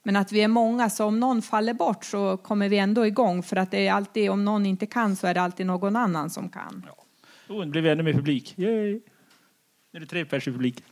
[0.04, 3.44] Men att vi är många, så om någon faller bort så kommer vi ändå igång.
[3.44, 6.30] För att det är alltid, om någon inte kan så är det alltid någon annan
[6.30, 6.86] som kan.
[7.50, 8.54] Oh, nu blev vi ännu mer publik.
[8.58, 9.02] Yay!
[9.92, 10.86] Nu är det tre pers i publiken.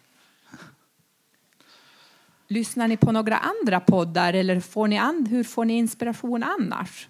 [2.48, 7.10] Lyssnar ni på några andra poddar eller får ni an, hur får ni inspiration annars?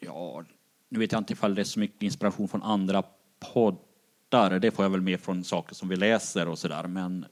[0.00, 0.44] Ja,
[0.88, 3.02] nu vet jag inte ifall det är så mycket inspiration från andra
[3.52, 4.58] poddar.
[4.58, 6.86] Det får jag väl mer från saker som vi läser och sådär.
[6.86, 7.26] Men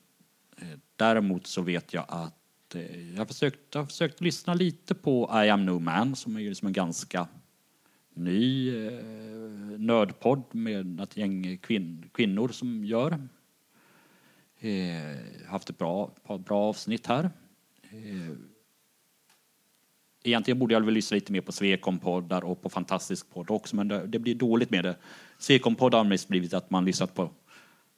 [0.57, 4.94] eh, däremot så vet jag att eh, jag har försökt, jag har försökt lyssna lite
[4.94, 7.29] på I am no man som är ju liksom en ganska
[8.18, 9.00] ny eh,
[9.78, 13.28] nördpodd med ett gäng kvin, kvinnor som gör.
[14.59, 17.31] Eh, haft ett bra, par bra avsnitt här.
[17.90, 18.37] Eh,
[20.22, 23.88] egentligen borde jag väl lyssna lite mer på Svekon-poddar och på Fantastisk podd också, men
[23.88, 24.96] det, det blir dåligt med det.
[25.38, 27.31] Svekon-poddar har mest blivit att man lyssnat på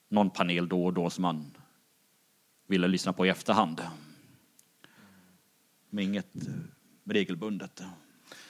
[0.08, 1.50] någon panel då och då som man
[2.66, 3.82] ville lyssna på i efterhand.
[5.90, 6.52] Men inget eh,
[7.04, 7.82] regelbundet.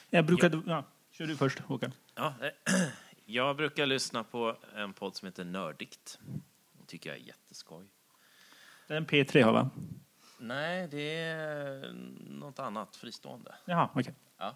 [0.09, 0.61] Jag brukade...
[0.65, 0.85] Ja.
[1.21, 1.93] Kör du först, Håkan.
[2.15, 2.73] Ja, eh,
[3.25, 6.19] jag brukar lyssna på en podd som heter Nördigt.
[6.73, 7.85] Den tycker jag är jätteskoj.
[8.87, 9.69] Det är en P3 har va?
[10.39, 11.93] Nej, det är
[12.29, 13.55] något annat fristående.
[13.65, 14.15] Jaha, okej.
[14.37, 14.55] Ja.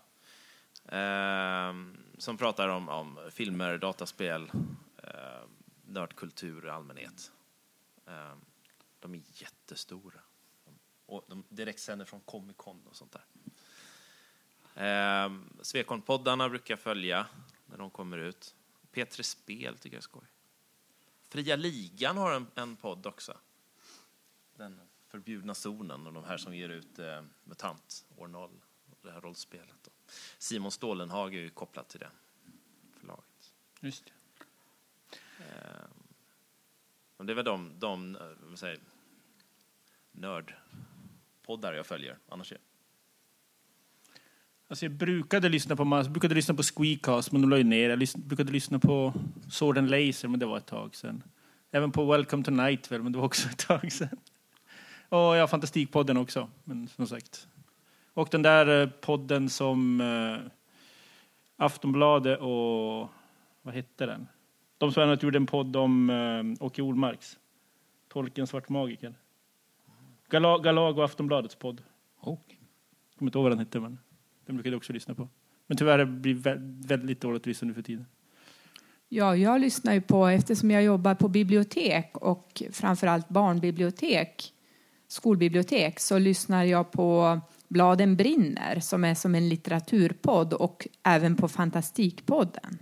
[0.97, 4.51] Ehm, som pratar om, om filmer, dataspel,
[5.03, 5.49] ehm,
[5.85, 7.31] nördkultur i allmänhet.
[8.07, 8.41] Ehm,
[8.99, 10.19] de är jättestora.
[11.05, 13.25] Och de direktsänder från Comic Con och sånt där.
[14.75, 17.27] Ehm, Svekon-poddarna brukar jag följa
[17.65, 18.55] när de kommer ut.
[18.91, 20.27] P3 Spel tycker jag är skoj.
[21.27, 23.37] Fria Ligan har en, en podd också.
[24.55, 28.49] Den förbjudna zonen och de här som ger ut eh, MUTANT år 0,
[29.01, 29.75] det här rollspelet.
[29.83, 29.91] Då.
[30.37, 32.11] Simon Stålenhag är ju kopplad till det
[32.99, 33.53] förlaget.
[33.79, 34.11] Just det.
[35.43, 35.91] Ehm,
[37.17, 38.79] och det är väl de, de eh, vad säger,
[40.11, 42.17] nördpoddar jag följer.
[42.29, 42.57] Annars är
[44.67, 47.89] Alltså jag brukade lyssna på, jag brukade lyssna på Squeakcast, men de la ju ner.
[47.89, 49.13] Jag brukade lyssna på
[49.49, 51.23] Sword and Laser, men det var ett tag sedan.
[51.71, 54.17] Även på Welcome to Nightville, men det var också ett tag sedan.
[55.09, 57.47] Och ja, Fantastikpodden också, men som sagt.
[58.13, 60.51] Och den där eh, podden som eh,
[61.57, 63.09] Aftonbladet och...
[63.61, 64.27] Vad hette den?
[64.77, 67.39] De som annat gjorde en podd om eh, Åke Olmarks.
[68.07, 69.13] Tolken Svart Magiker.
[70.29, 71.81] Galag, Galag och Aftonbladets podd.
[72.21, 72.37] Oh.
[72.47, 73.97] Jag kommer inte ihåg vad den hette, men
[74.45, 75.29] den brukade jag också lyssna på.
[75.67, 78.05] Men tyvärr blir det vä- väldigt dåligt att lyssna nu för tiden.
[79.09, 84.53] Ja, jag lyssnar ju på, eftersom jag jobbar på bibliotek och framförallt barnbibliotek,
[85.07, 91.47] skolbibliotek, så lyssnar jag på Bladen brinner som är som en litteraturpodd och även på
[91.47, 92.77] Fantastikpodden.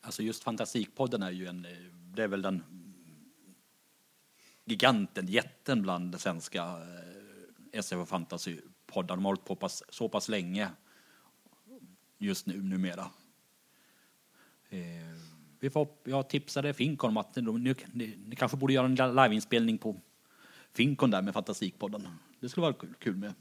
[0.00, 1.70] Alltså just Fantasikpodden är ju en, eh,
[2.14, 2.62] det är väl den
[4.64, 8.08] giganten, jätten bland svenska eh, SF och
[8.92, 9.16] poddar.
[9.16, 10.68] De har hållit på pass, så pass länge
[12.18, 13.10] just nu numera.
[14.70, 14.78] Eh,
[15.60, 18.94] vi får, jag tipsade Finkon om att de ni, ni, ni kanske borde göra en
[18.94, 20.00] liveinspelning på
[20.72, 22.08] Finkon där med Fantastikpodden.
[22.40, 23.34] Det skulle vara kul, kul med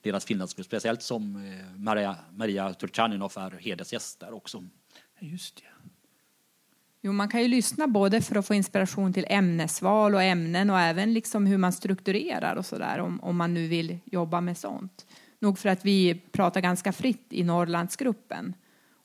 [0.00, 4.64] deras finlandsgrupp, speciellt som eh, Maria, Maria Turchaninov är hedersgäst där också.
[5.18, 5.90] Just det.
[7.04, 10.80] Jo, man kan ju lyssna både för att få inspiration till ämnesval och ämnen och
[10.80, 15.06] även liksom hur man strukturerar och sådär om, om man nu vill jobba med sånt.
[15.38, 18.54] Nog för att vi pratar ganska fritt i Norrlandsgruppen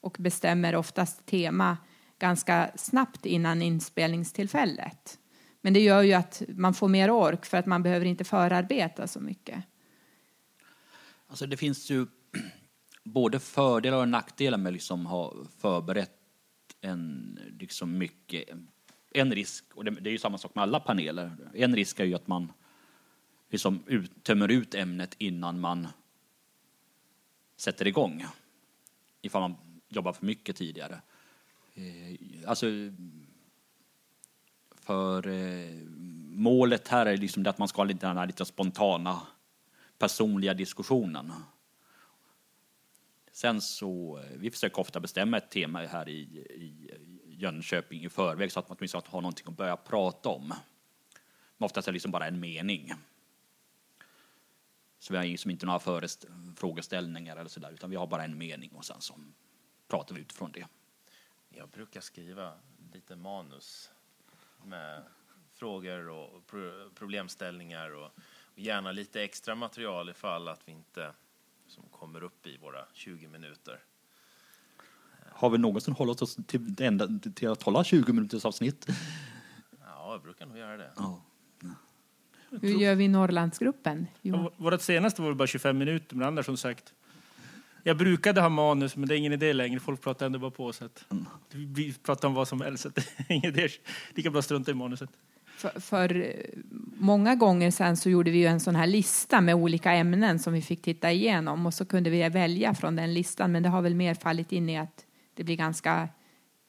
[0.02, 1.78] och bestämmer oftast tema
[2.20, 5.20] ganska snabbt innan inspelningstillfället.
[5.62, 9.08] Men det gör ju att man får mer ork för att man behöver inte förarbeta
[9.08, 9.64] så mycket.
[11.28, 12.06] Alltså det finns ju
[13.04, 16.17] både fördelar och nackdelar med liksom ha förberett
[16.82, 18.50] en liksom mycket
[19.12, 22.06] en risk, och det, det är ju samma sak med alla paneler, en risk är
[22.06, 22.52] ju att man
[23.50, 25.88] liksom ut, tömmer ut ämnet innan man
[27.58, 28.26] sätter igång.
[29.22, 29.56] Ifall man
[29.88, 31.02] jobbar för mycket tidigare.
[31.74, 32.66] Eh, alltså,
[34.76, 35.76] för eh,
[36.30, 39.22] målet här är liksom det att man ska ha den här lite spontana
[39.98, 41.34] personliga diskussionen.
[43.38, 46.92] Sen så, eh, vi försöker ofta bestämma ett tema här i, i
[47.26, 50.48] Jönköping i förväg så att man åtminstone har någonting att börja prata om.
[51.58, 52.94] Men oftast är det liksom bara en mening.
[55.00, 58.38] Så vi har liksom inte några förest frågeställningar eller sådär, utan vi har bara en
[58.38, 59.20] mening och sen så
[59.88, 60.68] pratar vi utifrån det.
[61.50, 62.54] Jag brukar skriva
[62.94, 63.92] lite manus
[64.64, 65.04] med
[65.54, 66.48] frågor och
[66.96, 68.12] problemställningar och
[68.56, 71.14] gärna lite extra material ifall att vi inte
[71.68, 73.80] som kommer upp i våra 20 minuter.
[75.32, 78.88] Har vi någonsin hållit oss till, ända, till att hålla 20 minuters avsnitt?
[79.80, 80.92] Ja, jag brukar nog göra det.
[80.98, 81.22] Ja.
[82.62, 84.08] Hur gör vi i Norrlandsgruppen?
[84.22, 84.52] Jo.
[84.58, 86.94] Vårt senaste var bara 25 minuter, men annars som sagt.
[87.84, 89.80] Jag brukade ha manus, men det är ingen idé längre.
[89.80, 90.74] Folk pratar ändå bara på.
[90.74, 91.06] Så att
[91.50, 92.84] vi pratar om vad som helst.
[92.84, 93.70] Så det är ingen idé.
[94.14, 95.10] Lika bra strunta i manuset.
[95.58, 96.36] För, för,
[96.98, 100.54] många gånger sen så gjorde vi ju en sån här lista med olika ämnen som
[100.54, 103.52] vi fick titta igenom och så kunde vi välja från den listan.
[103.52, 106.10] Men det har väl mer fallit in i att det blir ganska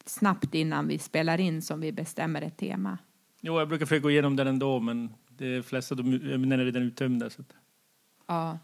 [0.07, 2.99] snabbt innan vi spelar in som vi bestämmer ett tema.
[3.41, 6.83] Jo, jag brukar försöka gå igenom den ändå, men de flesta av ämnena är redan
[6.83, 7.31] uttömda.
[7.31, 7.45] Så.
[8.27, 8.59] Ja.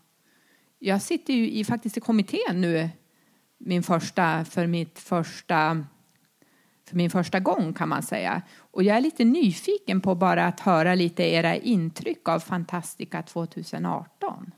[0.78, 2.88] Jag sitter ju i, faktiskt i kommittén nu,
[3.58, 5.86] min första, för mitt första
[6.88, 8.42] för min första gång kan man säga.
[8.58, 14.50] Och jag är lite nyfiken på bara att höra lite era intryck av Fantastica 2018.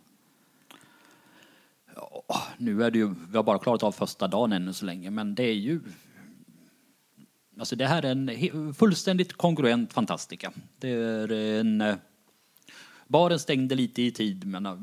[1.95, 5.11] Ja, nu är det ju, vi har bara klarat av första dagen ännu så länge,
[5.11, 5.81] men det är ju
[7.59, 10.53] Alltså det här är en fullständigt kongruent Fantastica.
[10.79, 11.81] Det är en...
[11.81, 11.97] Eh,
[13.07, 14.77] baren stängde lite i tid, men, eh,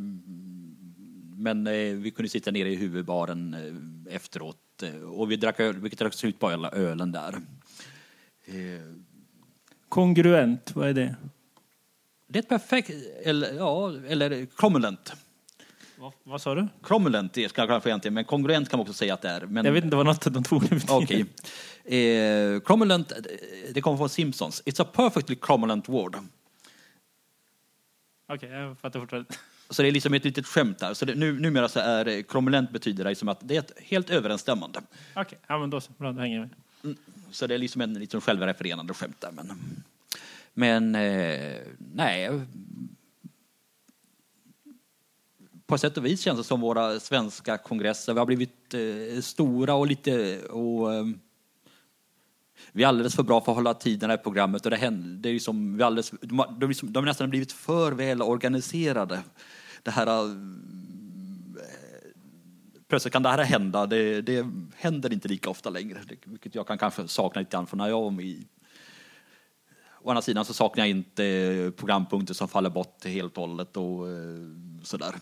[1.38, 3.56] men eh, vi kunde sitta nere i huvudbaren
[4.10, 4.58] efteråt
[5.16, 7.36] och vi drack öl, vi drack slut på alla ölen där.
[9.90, 11.16] Kongruent, vad är det?
[12.28, 12.90] Det är ett perfekt,
[13.24, 15.14] eller ja, eller cromulent.
[16.04, 16.68] Va, vad sa du?
[16.84, 19.42] Cromulent ska jag kanske egentligen, men kongruent kan man också säga att det är.
[19.42, 19.66] Men...
[19.66, 21.26] Jag vet inte vad något av de två nu Okej.
[21.84, 22.00] Okay.
[22.00, 23.14] Eh, cromulent,
[23.74, 24.64] det kommer från Simpsons.
[24.66, 26.16] It's a perfectly cromulent word.
[26.16, 26.26] Okej,
[28.36, 29.30] okay, jag fattar fortfarande.
[29.74, 30.94] Så det är liksom ett litet skämt där.
[30.94, 34.10] Så det, nu, numera så är kromulent betyder det som att det är ett helt
[34.10, 34.80] överensstämmande.
[34.80, 35.38] Okej, okay.
[35.48, 35.92] ja men då så.
[35.98, 36.56] Bra, då hänger jag med.
[36.84, 36.98] Mm.
[37.32, 39.32] Så det är liksom en liksom självrefererande skämt där.
[39.32, 39.54] Men,
[40.54, 41.62] men eh,
[41.94, 42.42] nej.
[45.66, 48.14] På sätt och vis känns det som våra svenska kongresser.
[48.14, 51.06] Vi har blivit eh, stora och lite och eh,
[52.72, 55.30] vi är alldeles för bra för att hålla tiderna i programmet och det händer, det
[55.30, 59.24] är liksom, vi alldeles, de, har, de, de har nästan blivit för väl organiserade.
[59.84, 60.38] Det här eh,
[62.88, 63.86] plötsligt kan det här hända.
[63.86, 67.78] Det, det händer inte lika ofta längre, vilket jag kan kanske sakna lite grann från
[67.78, 68.48] när jag var med i
[70.02, 74.10] Å andra sidan så saknar jag inte programpunkter som faller bort helt och hållet och
[74.10, 74.48] eh,
[74.84, 75.16] sådär.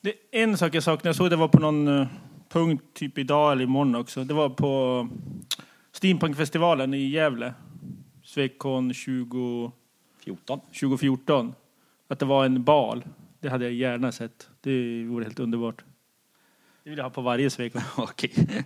[0.00, 2.06] Det är en sak jag saknar, jag såg det var på någon eh,
[2.48, 4.24] punkt typ idag eller imorgon också.
[4.24, 5.08] Det var på
[5.92, 7.54] Steampunkfestivalen i Gävle.
[8.24, 10.60] Svekon 2014.
[10.60, 11.54] 2014.
[12.10, 13.04] Att det var en bal.
[13.40, 14.48] Det hade jag gärna sett.
[14.60, 15.84] Det vore helt underbart.
[16.84, 17.82] Det vill jag ha på varje Svekon.
[17.96, 18.64] Okej.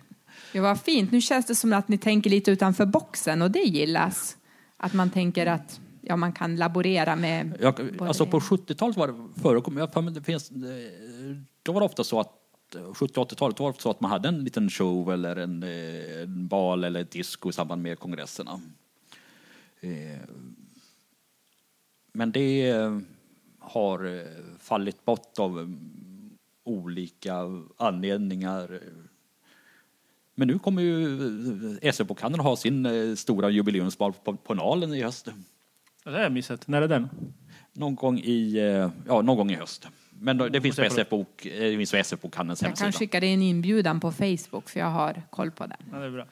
[0.53, 1.13] Ja, vad fint.
[1.13, 4.37] Nu känns det som att ni tänker lite utanför boxen och det gillas.
[4.77, 7.57] Att man tänker att ja, man kan laborera med...
[7.61, 10.51] Jag, alltså på 70-talet var det förekom, jag, det finns,
[11.63, 12.33] då var det ofta så att
[12.95, 15.63] 70 80-talet var det så att man hade en liten show eller en,
[16.23, 18.61] en bal eller ett disco i samband med kongresserna.
[19.81, 20.19] Eh,
[22.13, 22.71] men det
[23.65, 24.23] har eh,
[24.59, 26.31] fallit bort av mm,
[26.65, 27.35] olika
[27.77, 28.81] anledningar.
[30.35, 31.19] Men nu kommer ju
[31.93, 35.29] SM-bokhandeln ha sin eh, stora jubileumsbal på, på Nalen i höst.
[36.05, 36.69] Det har jag missat.
[36.69, 37.09] När är den?
[37.73, 38.59] Någon gång i,
[39.07, 39.89] ja, någon gång i höst.
[40.21, 42.85] Men det finns på Måste jag SF-bok, eh, det finns på SF-bokhandelns Jag hemsida.
[42.85, 45.77] kan skicka dig en inbjudan på Facebook för jag har koll på den.
[45.93, 46.27] Ja, det är bra.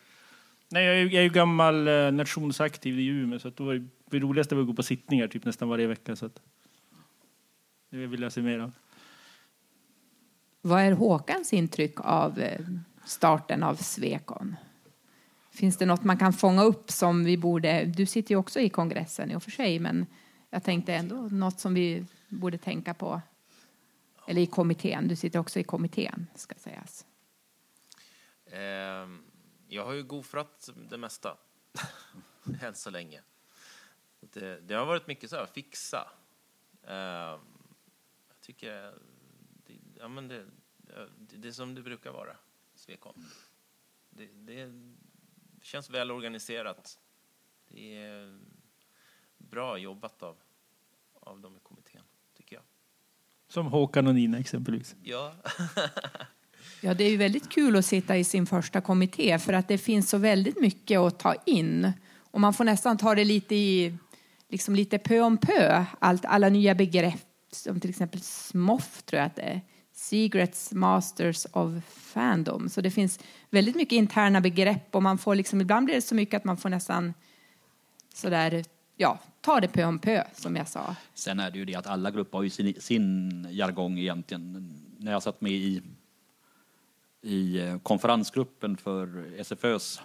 [0.68, 3.74] Nej, jag är, jag är ju gammal eh, nationsaktiv i Umeå så att då var
[3.74, 6.16] det, det roligaste var att gå på sittningar typ nästan varje vecka.
[6.16, 6.40] Så att,
[7.96, 8.72] det vill jag se mer av.
[10.60, 12.60] Vad är Håkans intryck av eh,
[13.04, 14.56] starten av Svekon?
[15.50, 17.84] Finns det något man kan fånga upp som vi borde...
[17.84, 20.06] Du sitter ju också i kongressen i och för sig, men
[20.50, 23.20] jag tänkte ändå något som vi borde tänka på.
[24.26, 25.08] Eller i kommittén.
[25.08, 27.06] Du sitter också i kommittén, ska sägas.
[28.46, 29.22] Ehm,
[29.68, 31.36] jag har ju gofrat det mesta,
[32.62, 33.20] än så länge.
[34.20, 36.10] Det, det har varit mycket så här, fixa.
[38.42, 38.94] Ehm, jag tycker
[39.66, 40.44] det, ja, men det,
[40.76, 42.36] det, det är som det brukar vara,
[42.74, 43.14] Svekon.
[44.10, 44.72] Det, det
[45.62, 46.98] känns väl organiserat.
[47.68, 48.40] Det är
[49.38, 50.36] bra jobbat av,
[51.20, 52.02] av dem i kommittén,
[52.36, 52.64] tycker jag.
[53.48, 54.96] Som Håkan och Nina exempelvis.
[55.02, 55.34] Ja.
[56.80, 59.78] Ja, det är ju väldigt kul att sitta i sin första kommitté för att det
[59.78, 61.92] finns så väldigt mycket att ta in.
[62.18, 63.98] Och man får nästan ta det lite i,
[64.48, 65.84] liksom lite pö om pö.
[65.98, 69.60] Allt, alla nya begrepp som till exempel SMOF tror jag att det är.
[69.92, 72.68] Secrets Masters of Fandom.
[72.68, 76.14] Så det finns väldigt mycket interna begrepp och man får liksom, ibland blir det så
[76.14, 77.14] mycket att man får nästan
[78.14, 78.64] sådär,
[78.96, 80.96] ja, ta det pö om pö som jag sa.
[81.14, 84.74] Sen är det ju det att alla grupper har ju sin, sin jargong egentligen.
[84.98, 85.82] När jag satt med i,
[87.22, 90.00] i eh, konferensgruppen för SFÖs,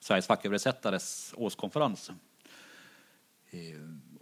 [0.00, 2.10] Sveriges facköversättares årskonferens.
[3.50, 3.58] Eh,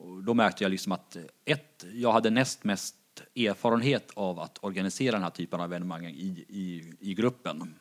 [0.00, 2.96] och Då märkte jag liksom att eh, ett, jag hade näst mest
[3.36, 7.74] erfarenhet av att organisera den här typen av evenemang i, i, i gruppen.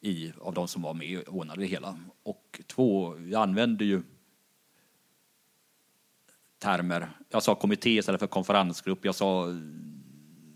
[0.00, 1.98] I, av de som var med och ordnade det hela.
[2.22, 4.02] Och två, jag använde ju
[6.58, 7.10] termer.
[7.28, 9.04] Jag sa kommitté istället för konferensgrupp.
[9.04, 9.56] Jag sa eh,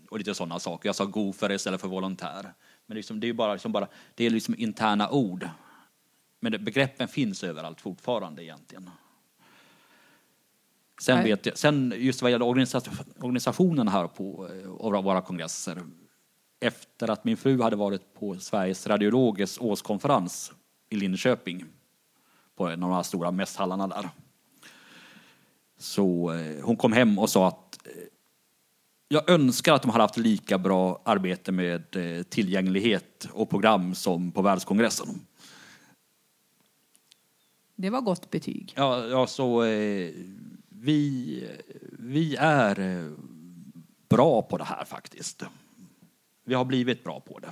[0.09, 0.89] och lite sådana saker.
[0.89, 2.53] Jag sa gofare istället för volontär.
[2.85, 5.49] Men liksom, det är bara, liksom bara, det är liksom interna ord.
[6.39, 8.89] Men det, begreppen finns överallt fortfarande egentligen.
[11.01, 11.25] Sen, Nej.
[11.25, 15.81] vet jag, sen just vad gäller organisa- organisationen här på eh, av våra kongresser.
[16.59, 20.51] Efter att min fru hade varit på Sveriges radiologers årskonferens
[20.89, 21.65] i Linköping
[22.55, 24.09] på en av de här stora mässhallarna där.
[25.77, 27.91] Så eh, hon kom hem och sa att eh,
[29.07, 31.83] jag önskar att de hade haft lika bra arbete med
[32.29, 35.07] tillgänglighet och program som på världskongressen.
[37.75, 38.73] Det var gott betyg.
[38.75, 40.11] Ja, ja så eh,
[40.83, 41.47] vi,
[41.99, 43.11] vi är eh,
[44.09, 45.43] bra på det här faktiskt.
[46.45, 47.51] Vi har blivit bra på det.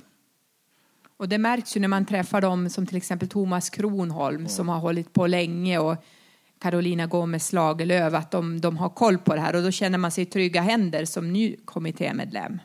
[1.16, 4.78] Och det märks ju när man träffar dem som till exempel Thomas Kronholm som har
[4.78, 6.04] hållit på länge och
[6.58, 10.10] Carolina Gomez Lagerlöf att de, de har koll på det här och då känner man
[10.10, 12.58] sig i trygga händer som ny kommittémedlem.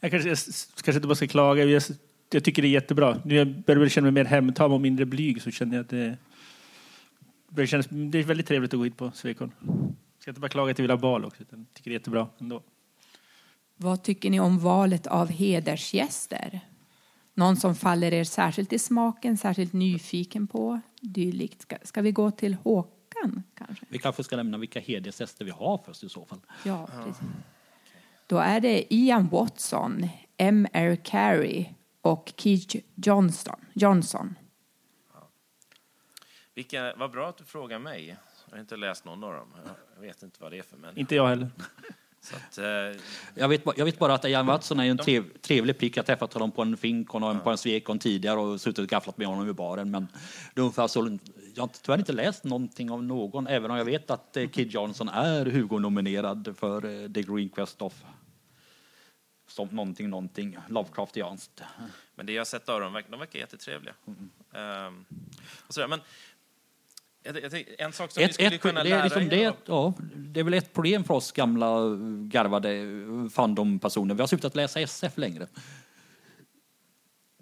[0.00, 0.38] Jag kanske, jag
[0.84, 1.64] kanske inte bara ska klaga.
[1.64, 1.82] Jag,
[2.30, 3.22] jag tycker det är jättebra.
[3.24, 6.16] Nu jag börjar känna mig mer hemtam och mindre blyg så känner jag att det,
[7.54, 9.52] börjar kännas, det är väldigt trevligt att gå hit på Svekon.
[9.60, 12.62] Jag ska inte bara klaga till Villa Bal också, utan tycker det är jättebra ändå.
[13.76, 16.60] Vad tycker ni om valet av hedersgäster?
[17.34, 21.62] Någon som faller er särskilt i smaken, särskilt nyfiken på dylikt?
[21.62, 23.86] Ska, ska vi gå till Håkan kanske?
[23.88, 26.40] Vi kanske ska nämna vilka hedersgäster vi har först i så fall.
[26.64, 27.22] Ja, precis.
[28.26, 30.96] Då är det Ian Watson, M.R.
[31.04, 31.66] Carey
[32.00, 33.60] och Keith Johnston.
[33.72, 34.34] Johnson.
[36.54, 38.16] Vilka, vad bra att du frågar mig.
[38.50, 39.48] Jag har inte läst någon av dem.
[39.94, 40.98] Jag vet inte vad det är för människor.
[41.00, 41.48] Inte jag heller.
[42.20, 43.00] Så att, eh,
[43.34, 45.96] Jag vet, jag vet bara att Ian Watson är en trev, trevlig prick.
[45.96, 48.78] Jag har träffat honom på en finkon och en- på en svekon tidigare och suttit
[48.78, 49.90] och gafflat med honom i baren.
[49.90, 50.08] Men
[50.54, 51.18] det är ungefär så,
[51.54, 54.48] jag har inte- tyvärr inte läst någonting av någon, även om jag vet att eh,
[54.48, 58.02] Kid Johnson är Hugo-nominerad för eh, The Green Quest of
[59.48, 61.62] som någonting, någonting, Lovecraftianskt.
[62.14, 63.94] men det jag har sett av dem, de verkar jättetrevliga.
[64.54, 65.04] Ehm,
[65.66, 65.88] och sådär.
[65.88, 66.00] Men
[67.22, 69.28] jag, jag, tänker- en sak som vi Ett, skulle ett, kunna det, lära är liksom
[69.28, 71.96] det, ja, det är väl ett problem för oss gamla eh,
[72.28, 74.14] garvade eh, fandom-personer.
[74.14, 75.46] Vi har slutat läsa SF längre.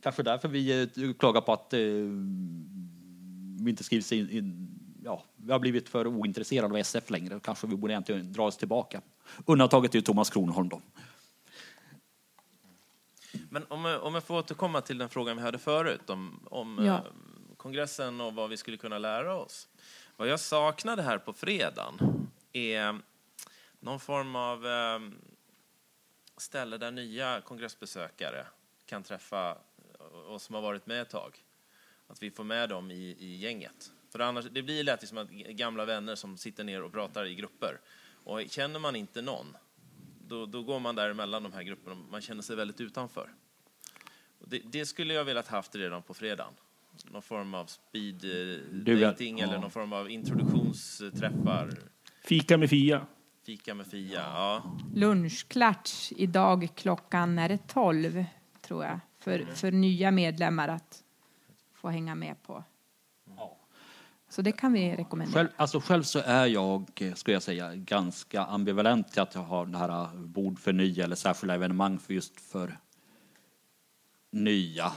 [0.03, 1.79] Kanske därför vi eh, klagar på att eh,
[3.65, 4.69] vi inte skrivs in, in
[5.05, 7.41] ja, vi har blivit för ointresserade av SF längre.
[7.43, 9.01] Kanske vi borde egentligen dra oss tillbaka.
[9.47, 10.81] Undantaget är ju Thomas Kronholm då.
[13.51, 16.79] Men om, jag- om jag får återkomma till den frågan vi hade förut om, om
[16.87, 17.05] Ja
[17.61, 19.69] kongressen och vad vi skulle kunna lära oss.
[20.17, 22.99] Vad jag saknade här på fredagen är
[23.81, 25.15] någon form av ehm,
[26.37, 28.47] ställe där nya kongressbesökare
[28.87, 29.59] kan träffa
[30.29, 31.45] oss som har varit med ett tag.
[32.07, 33.93] Att vi får med dem i, i gänget.
[34.11, 37.35] För annars, det blir lätt som att gamla vänner som sitter ner och pratar i
[37.35, 37.81] grupper.
[38.25, 39.57] Och känner man inte någon
[40.27, 41.97] då, då går man däremellan de här grupperna.
[42.11, 43.31] Man känner sig väldigt utanför.
[44.39, 46.55] Och Det, det skulle jag velat haft redan på fredagen.
[47.05, 48.31] Någon form av speed eh,
[48.73, 49.61] Du, dating eller ja.
[49.61, 51.79] någon form av introduktionsträffar.
[52.25, 53.07] Fika med Fia.
[53.47, 54.21] Fika med Fia.
[54.21, 54.79] Ja.
[54.95, 58.25] Lunchklatsch idag klockan är det 12
[58.61, 61.05] tror jag för, för nya medlemmar att
[61.75, 62.65] få hänga med på.
[64.31, 65.35] Så det kan vi rekommendera.
[65.35, 69.43] Själv, alltså själv så är jag, eh, skulle jag säga, ganska ambivalent till att jag
[69.43, 72.79] har det här eh, bord för nya eller särskilda evenemang för just för
[74.31, 74.93] nya.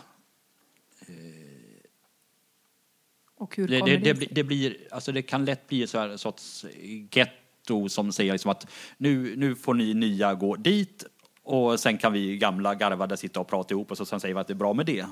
[3.43, 6.17] Och hur Det, kommer det, det, det, blir- alltså det kan lätt bli så här
[6.17, 6.65] sorts
[7.11, 8.67] getto som säger liksom att
[8.97, 11.05] nu, nu får ni nya gå dit
[11.43, 14.41] och sen kan vi gamla garvade sitta och prata ihop och så sen säger vi
[14.41, 15.05] att det är bra med det.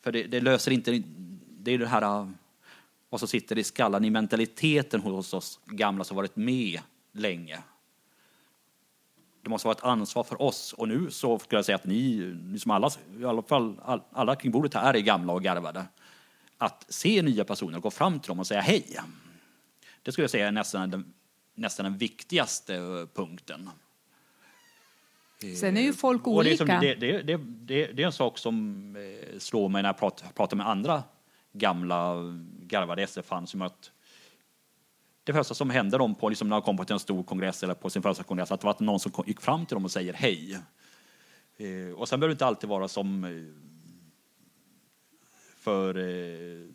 [0.00, 1.02] För det, det löser inte,
[1.48, 2.32] det är det här
[3.10, 6.80] vad som sitter i skallen i mentaliteten hos oss gamla som varit med
[7.12, 7.58] länge.
[9.42, 12.34] Det måste vara ett ansvar för oss och nu så skulle jag säga att ni,
[12.44, 15.84] ni som alla, i alla fall all, alla kring bordet här är gamla och garvade
[16.58, 19.00] att se nya personer och gå fram till dem och säga hej.
[20.02, 21.14] Det skulle jag säga är nästan den,
[21.54, 23.70] nästan den viktigaste eh, punkten.
[25.60, 26.80] Sen är ju folk är som, olika.
[26.80, 27.36] det, det, det,
[27.92, 31.02] det, är en sak som eh, slår mig när jag pratar, pratar med andra
[31.52, 32.14] gamla
[32.60, 33.90] garvade SF-fan som att
[35.24, 37.62] det första som hände dem på, liksom när de kom på till en stor kongress
[37.62, 39.90] eller på sin första kongress, att det var någon som gick fram till dem och
[39.90, 40.58] säger hej.
[41.56, 43.30] Eh, och sen behöver det inte alltid vara som eh,
[45.64, 46.66] för eh,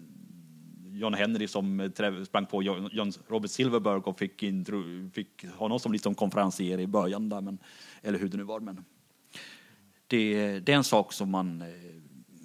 [1.00, 5.80] John Henry som eh, sprang på John, John Robert Silverberg och fick, intro, fick honom
[5.80, 7.58] som liksom konferencier i början där, men,
[8.02, 8.60] eller hur det nu var.
[8.60, 8.86] Men
[10.08, 11.68] det, det är en sak som man, eh,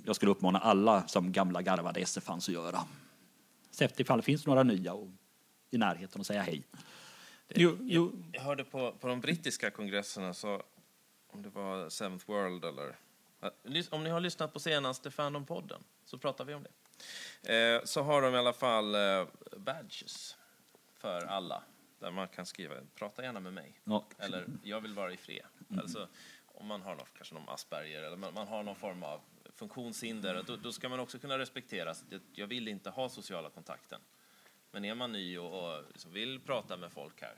[0.04, 2.78] jag skulle uppmana alla som gamla garvade SF-fans att göra.
[3.70, 5.08] Se efter ifall det finns några nya och,
[5.70, 6.62] i närheten och säga hej.
[7.54, 8.12] Jo, jo.
[8.32, 10.62] Jag hörde på, på de brittiska kongresserna, så,
[11.32, 12.96] om det var Seventh World eller...
[13.90, 15.82] Om ni har lyssnat på senaste Fandom-podden
[16.14, 16.62] så pratar vi om
[17.42, 17.74] det.
[17.76, 20.36] Eh, så har de i alla fall eh, badges
[20.98, 21.62] för alla.
[21.98, 24.04] Där man kan skriva “prata gärna med mig” Ja.
[24.18, 25.46] eller “jag vill vara i fred”.
[25.78, 26.08] Alltså,
[26.46, 29.20] om man har någon, kanske någon Asperger eller man, man har någon form av
[29.54, 34.00] funktionshinder, då, då ska man också kunna respektera att jag- vill inte ha sociala kontakten.
[34.72, 37.34] Men är man ny och, och liksom vill prata med folk här,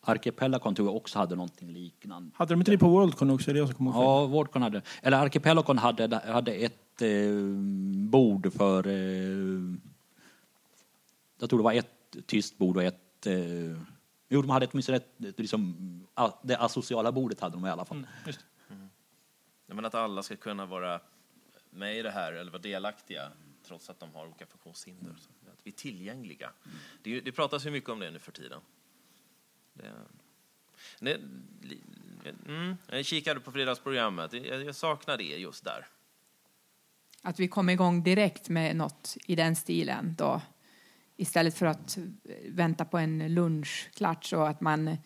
[0.00, 2.30] Archipelagon tror jag också hade någonting liknande.
[2.36, 3.50] Hade de inte det på Worldcon också?
[3.50, 3.90] Är det jag som kommer?
[3.92, 7.32] Ja, Wordcon hade, eller Archipelagon hade, hade ett eh,
[8.10, 9.74] bord för, eh,
[11.38, 13.78] jag tror det var ett tyst bord och ett, eh,
[14.28, 15.76] jo de hade åtminstone ett, ett liksom,
[16.42, 17.96] det asociala bordet hade de i alla fall.
[17.96, 18.74] Mm, just det.
[19.66, 21.00] Ja, men att alla ska kunna vara
[21.70, 23.32] med i det här eller vara delaktiga
[23.66, 25.14] trots att de har olika funktionshinder.
[25.18, 26.50] Så Att vi är tillgängliga.
[27.02, 28.60] Det, är ju- det pratas ju mycket om det nu för tiden.
[29.74, 29.92] Det,
[31.00, 31.20] det,
[31.62, 31.80] li-
[32.48, 34.32] mm, jag kikade på fredagsprogrammet.
[34.32, 35.86] Jag, jag saknar det just där.
[37.22, 40.40] Att vi kom igång direkt med något i den stilen då.
[41.16, 41.98] Istället för att
[42.48, 44.96] vänta på en lunchklatsch och att man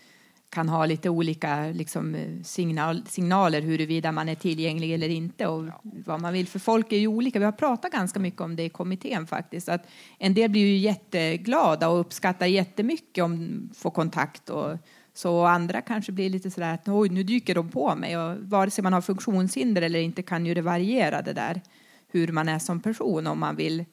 [0.50, 6.20] kan ha lite olika liksom, signal, signaler huruvida man är tillgänglig eller inte och vad
[6.20, 6.46] man vill.
[6.46, 7.38] För folk är ju olika.
[7.38, 9.68] Vi har pratat ganska mycket om det i kommittén faktiskt.
[9.68, 9.86] Att
[10.18, 14.78] en del blir ju jätteglada och uppskattar jättemycket om de får kontakt och
[15.14, 18.36] så och andra kanske blir lite sådär att oj, nu dyker de på mig och
[18.38, 21.62] vare sig man har funktionshinder eller inte kan ju det variera det där
[22.08, 23.84] hur man är som person om man vill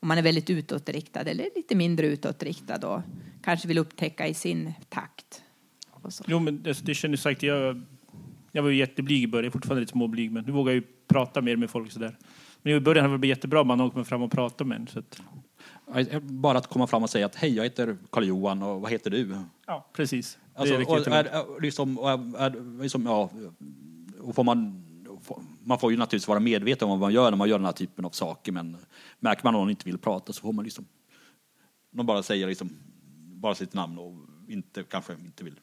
[0.00, 3.02] om man är väldigt utåtriktad eller lite mindre utåtriktad och
[3.42, 5.42] kanske vill upptäcka i sin takt.
[5.90, 6.24] Och så.
[6.26, 7.80] Jo, men det, det kändes sagt, jag,
[8.52, 10.82] jag var ju jätteblyg i början, jag är fortfarande lite småblyg, men nu vågar jag
[10.82, 12.16] ju prata mer med folk sådär.
[12.62, 14.76] Men i början har det blivit jättebra om man har kommit fram och pratat med
[14.80, 14.86] en.
[14.86, 18.90] Så att, Bara att komma fram och säga att hej, jag heter Karl-Johan och vad
[18.90, 19.36] heter du?
[19.66, 20.38] ja, precis.
[20.54, 23.30] Alltså, det är och riktigt är, är, liksom, och är, liksom, ja,
[24.20, 24.84] och får man,
[25.64, 27.72] man får ju naturligtvis vara medveten om vad man gör när man gör den här
[27.72, 28.76] typen av saker, men
[29.18, 30.84] märker man att någon inte vill prata så får man liksom,
[31.90, 32.70] de bara säger liksom,
[33.34, 34.14] bara sitt namn och
[34.48, 35.60] inte, kanske inte vill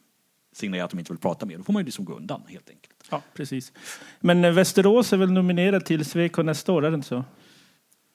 [0.52, 2.70] signalera att de inte vill prata mer, då får man ju liksom gå undan helt
[2.70, 2.94] enkelt.
[3.10, 3.72] Ja, precis.
[4.20, 7.24] Men eh, Västerås är väl nominerad till Sweco nästa år, är det inte så?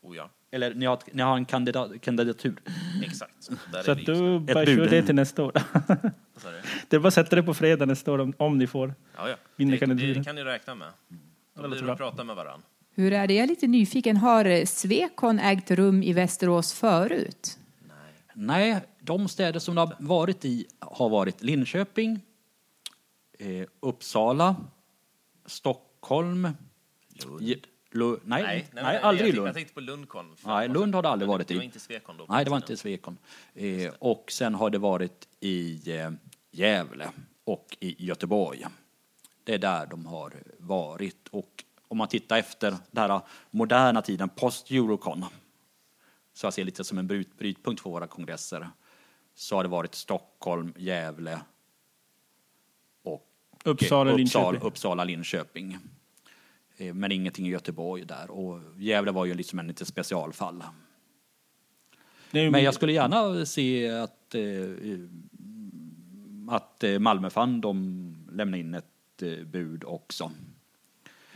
[0.01, 2.55] Oh ja, Eller ni har, ni har en kandidat, kandidatur.
[3.03, 3.49] exakt.
[3.71, 5.51] Där Så är att du bara kör det till nästa år.
[6.89, 8.93] Det är bara att sätta det på fredag nästa år om, om ni får.
[9.15, 9.36] Ja, ja.
[9.55, 10.13] Det, kandidaturen.
[10.17, 10.88] det kan ni räkna med.
[11.07, 11.17] Då
[11.56, 12.68] Låter blir att prata med varandra.
[12.95, 13.34] Hur är det?
[13.34, 14.18] Jag är lite nyfiken.
[14.18, 17.58] Har eh, Swecon ägt rum i Västerås förut?
[18.34, 22.20] Nej, de städer som det har varit i har varit Linköping,
[23.39, 24.56] eh, Uppsala,
[25.45, 26.47] Stockholm,
[27.39, 27.60] Ge-
[27.91, 29.47] Lu, nej, nej, aldrig jag, i tänkte- Lund.
[29.47, 30.36] Jag tänkte på Lundcon.
[30.45, 31.66] Nej, Lund har det aldrig varit Det var i.
[31.66, 32.26] inte Svekon då?
[32.30, 32.78] Nej, det var inte.
[32.78, 33.18] Svekon.
[33.54, 36.12] Eh, och sen har det varit i eh,
[36.51, 37.10] Gävle
[37.43, 38.66] och i Göteborg.
[39.44, 41.28] Det är där de har varit.
[41.32, 43.22] Och om man tittar efter den här
[43.52, 45.26] moderna tiden, post-Eurocon,
[46.34, 48.70] så jag ser lite som en bryt, brytpunkt för våra kongresser,
[49.36, 51.39] så har det varit Stockholm, Gävle
[53.04, 53.28] och
[53.64, 54.62] Uppsala, Uppsala, Linköping.
[54.68, 55.78] Uppsala, Linköping.
[56.78, 58.32] Eh, Men ingenting i Göteborg där.
[58.32, 60.64] Och Gävle var ju liksom en lite specialfall.
[62.32, 64.44] Ju- Men jag skulle gärna se att, eh,
[66.56, 68.86] att eh, Malmö Fan de lämnar in ett
[69.51, 70.32] bud också.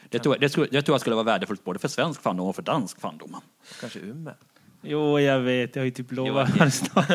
[0.09, 2.47] Det tror, jag, det, skulle, det tror jag skulle vara värdefullt både för svensk fandom
[2.47, 3.36] och för dansk fandom.
[3.82, 4.34] Kanske Umeå?
[4.82, 5.75] Jo, jag vet.
[5.75, 7.09] Jag har ju typ lovat Jo, här snart.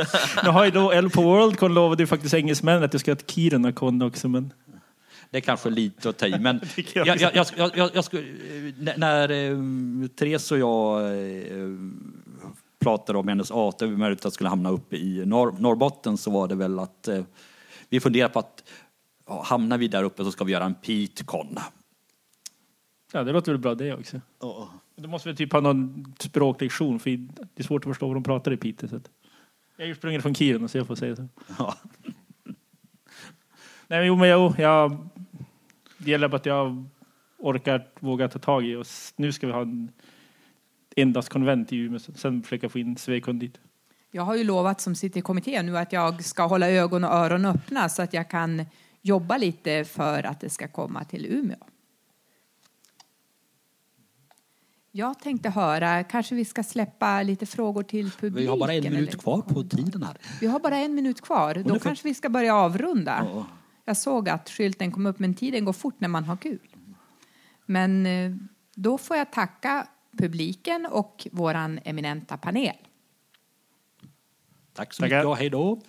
[0.44, 3.16] Nu har ju då, eller på Worldcon lovade ju faktiskt engelsmännen att jag ska ha
[3.16, 4.52] ett Kiruna-kon också, men
[5.30, 6.60] Det är kanske lite att ta i, men
[6.94, 7.46] jag, jag jag,
[7.76, 11.68] jag, jag, skulle, eh, när- eh, Therese och jag eh,
[12.78, 16.54] pratade om hennes art, möjligt att skulle hamna uppe i Norr, Norrbotten, så var det
[16.54, 17.24] väl att eh,
[17.88, 18.64] vi funderade på att
[19.26, 21.58] ja, hamnar vi där uppe så ska vi göra en Pete-con.
[23.12, 24.20] ja, det låter väl bra det också.
[24.96, 28.22] Då måste vi typ ha någon språklektion, för det är svårt att förstå vad de
[28.22, 28.88] pratar i Piteå.
[28.88, 29.10] Så att...
[29.76, 31.28] Jag är ursprungligen från Kiruna, så jag får säga så.
[31.58, 31.74] Ja.
[33.86, 35.08] Nej, men jo, men jo, jag...
[35.98, 36.84] Det gäller bara att jag
[37.38, 38.76] orkar, våga ta tag i.
[38.76, 39.92] Och nu ska vi ha en
[40.96, 43.60] endast konvent i Umeå, sen försöka få in Swecon dit.
[44.10, 47.10] Jag har ju lovat som sitter i kommittén nu att jag ska hålla ögon och
[47.10, 48.66] öron öppna så att jag kan
[49.02, 51.66] jobba lite för att det ska komma till Umeå.
[54.94, 58.42] Jag tänkte höra, kanske vi ska släppa lite frågor till publiken?
[58.42, 60.18] Vi har bara en minut kvar på tiden här.
[60.40, 61.54] Vi har bara en minut kvar.
[61.54, 63.26] Då kanske vi ska börja avrunda.
[63.34, 63.46] Ja.
[63.84, 66.76] Jag såg att skylten kom upp, men tiden går fort när man har kul.
[67.66, 68.32] Men eh,
[68.74, 69.86] då får jag tacka
[70.18, 72.76] publiken och våran eminenta panel.
[74.72, 75.80] Tack så mycket och hej då.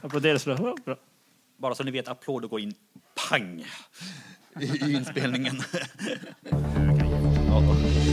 [0.00, 0.96] Applådera så bra.
[1.56, 2.74] Bara så ni vet, applåder går in
[3.28, 3.64] pang
[4.60, 5.62] i inspelningen.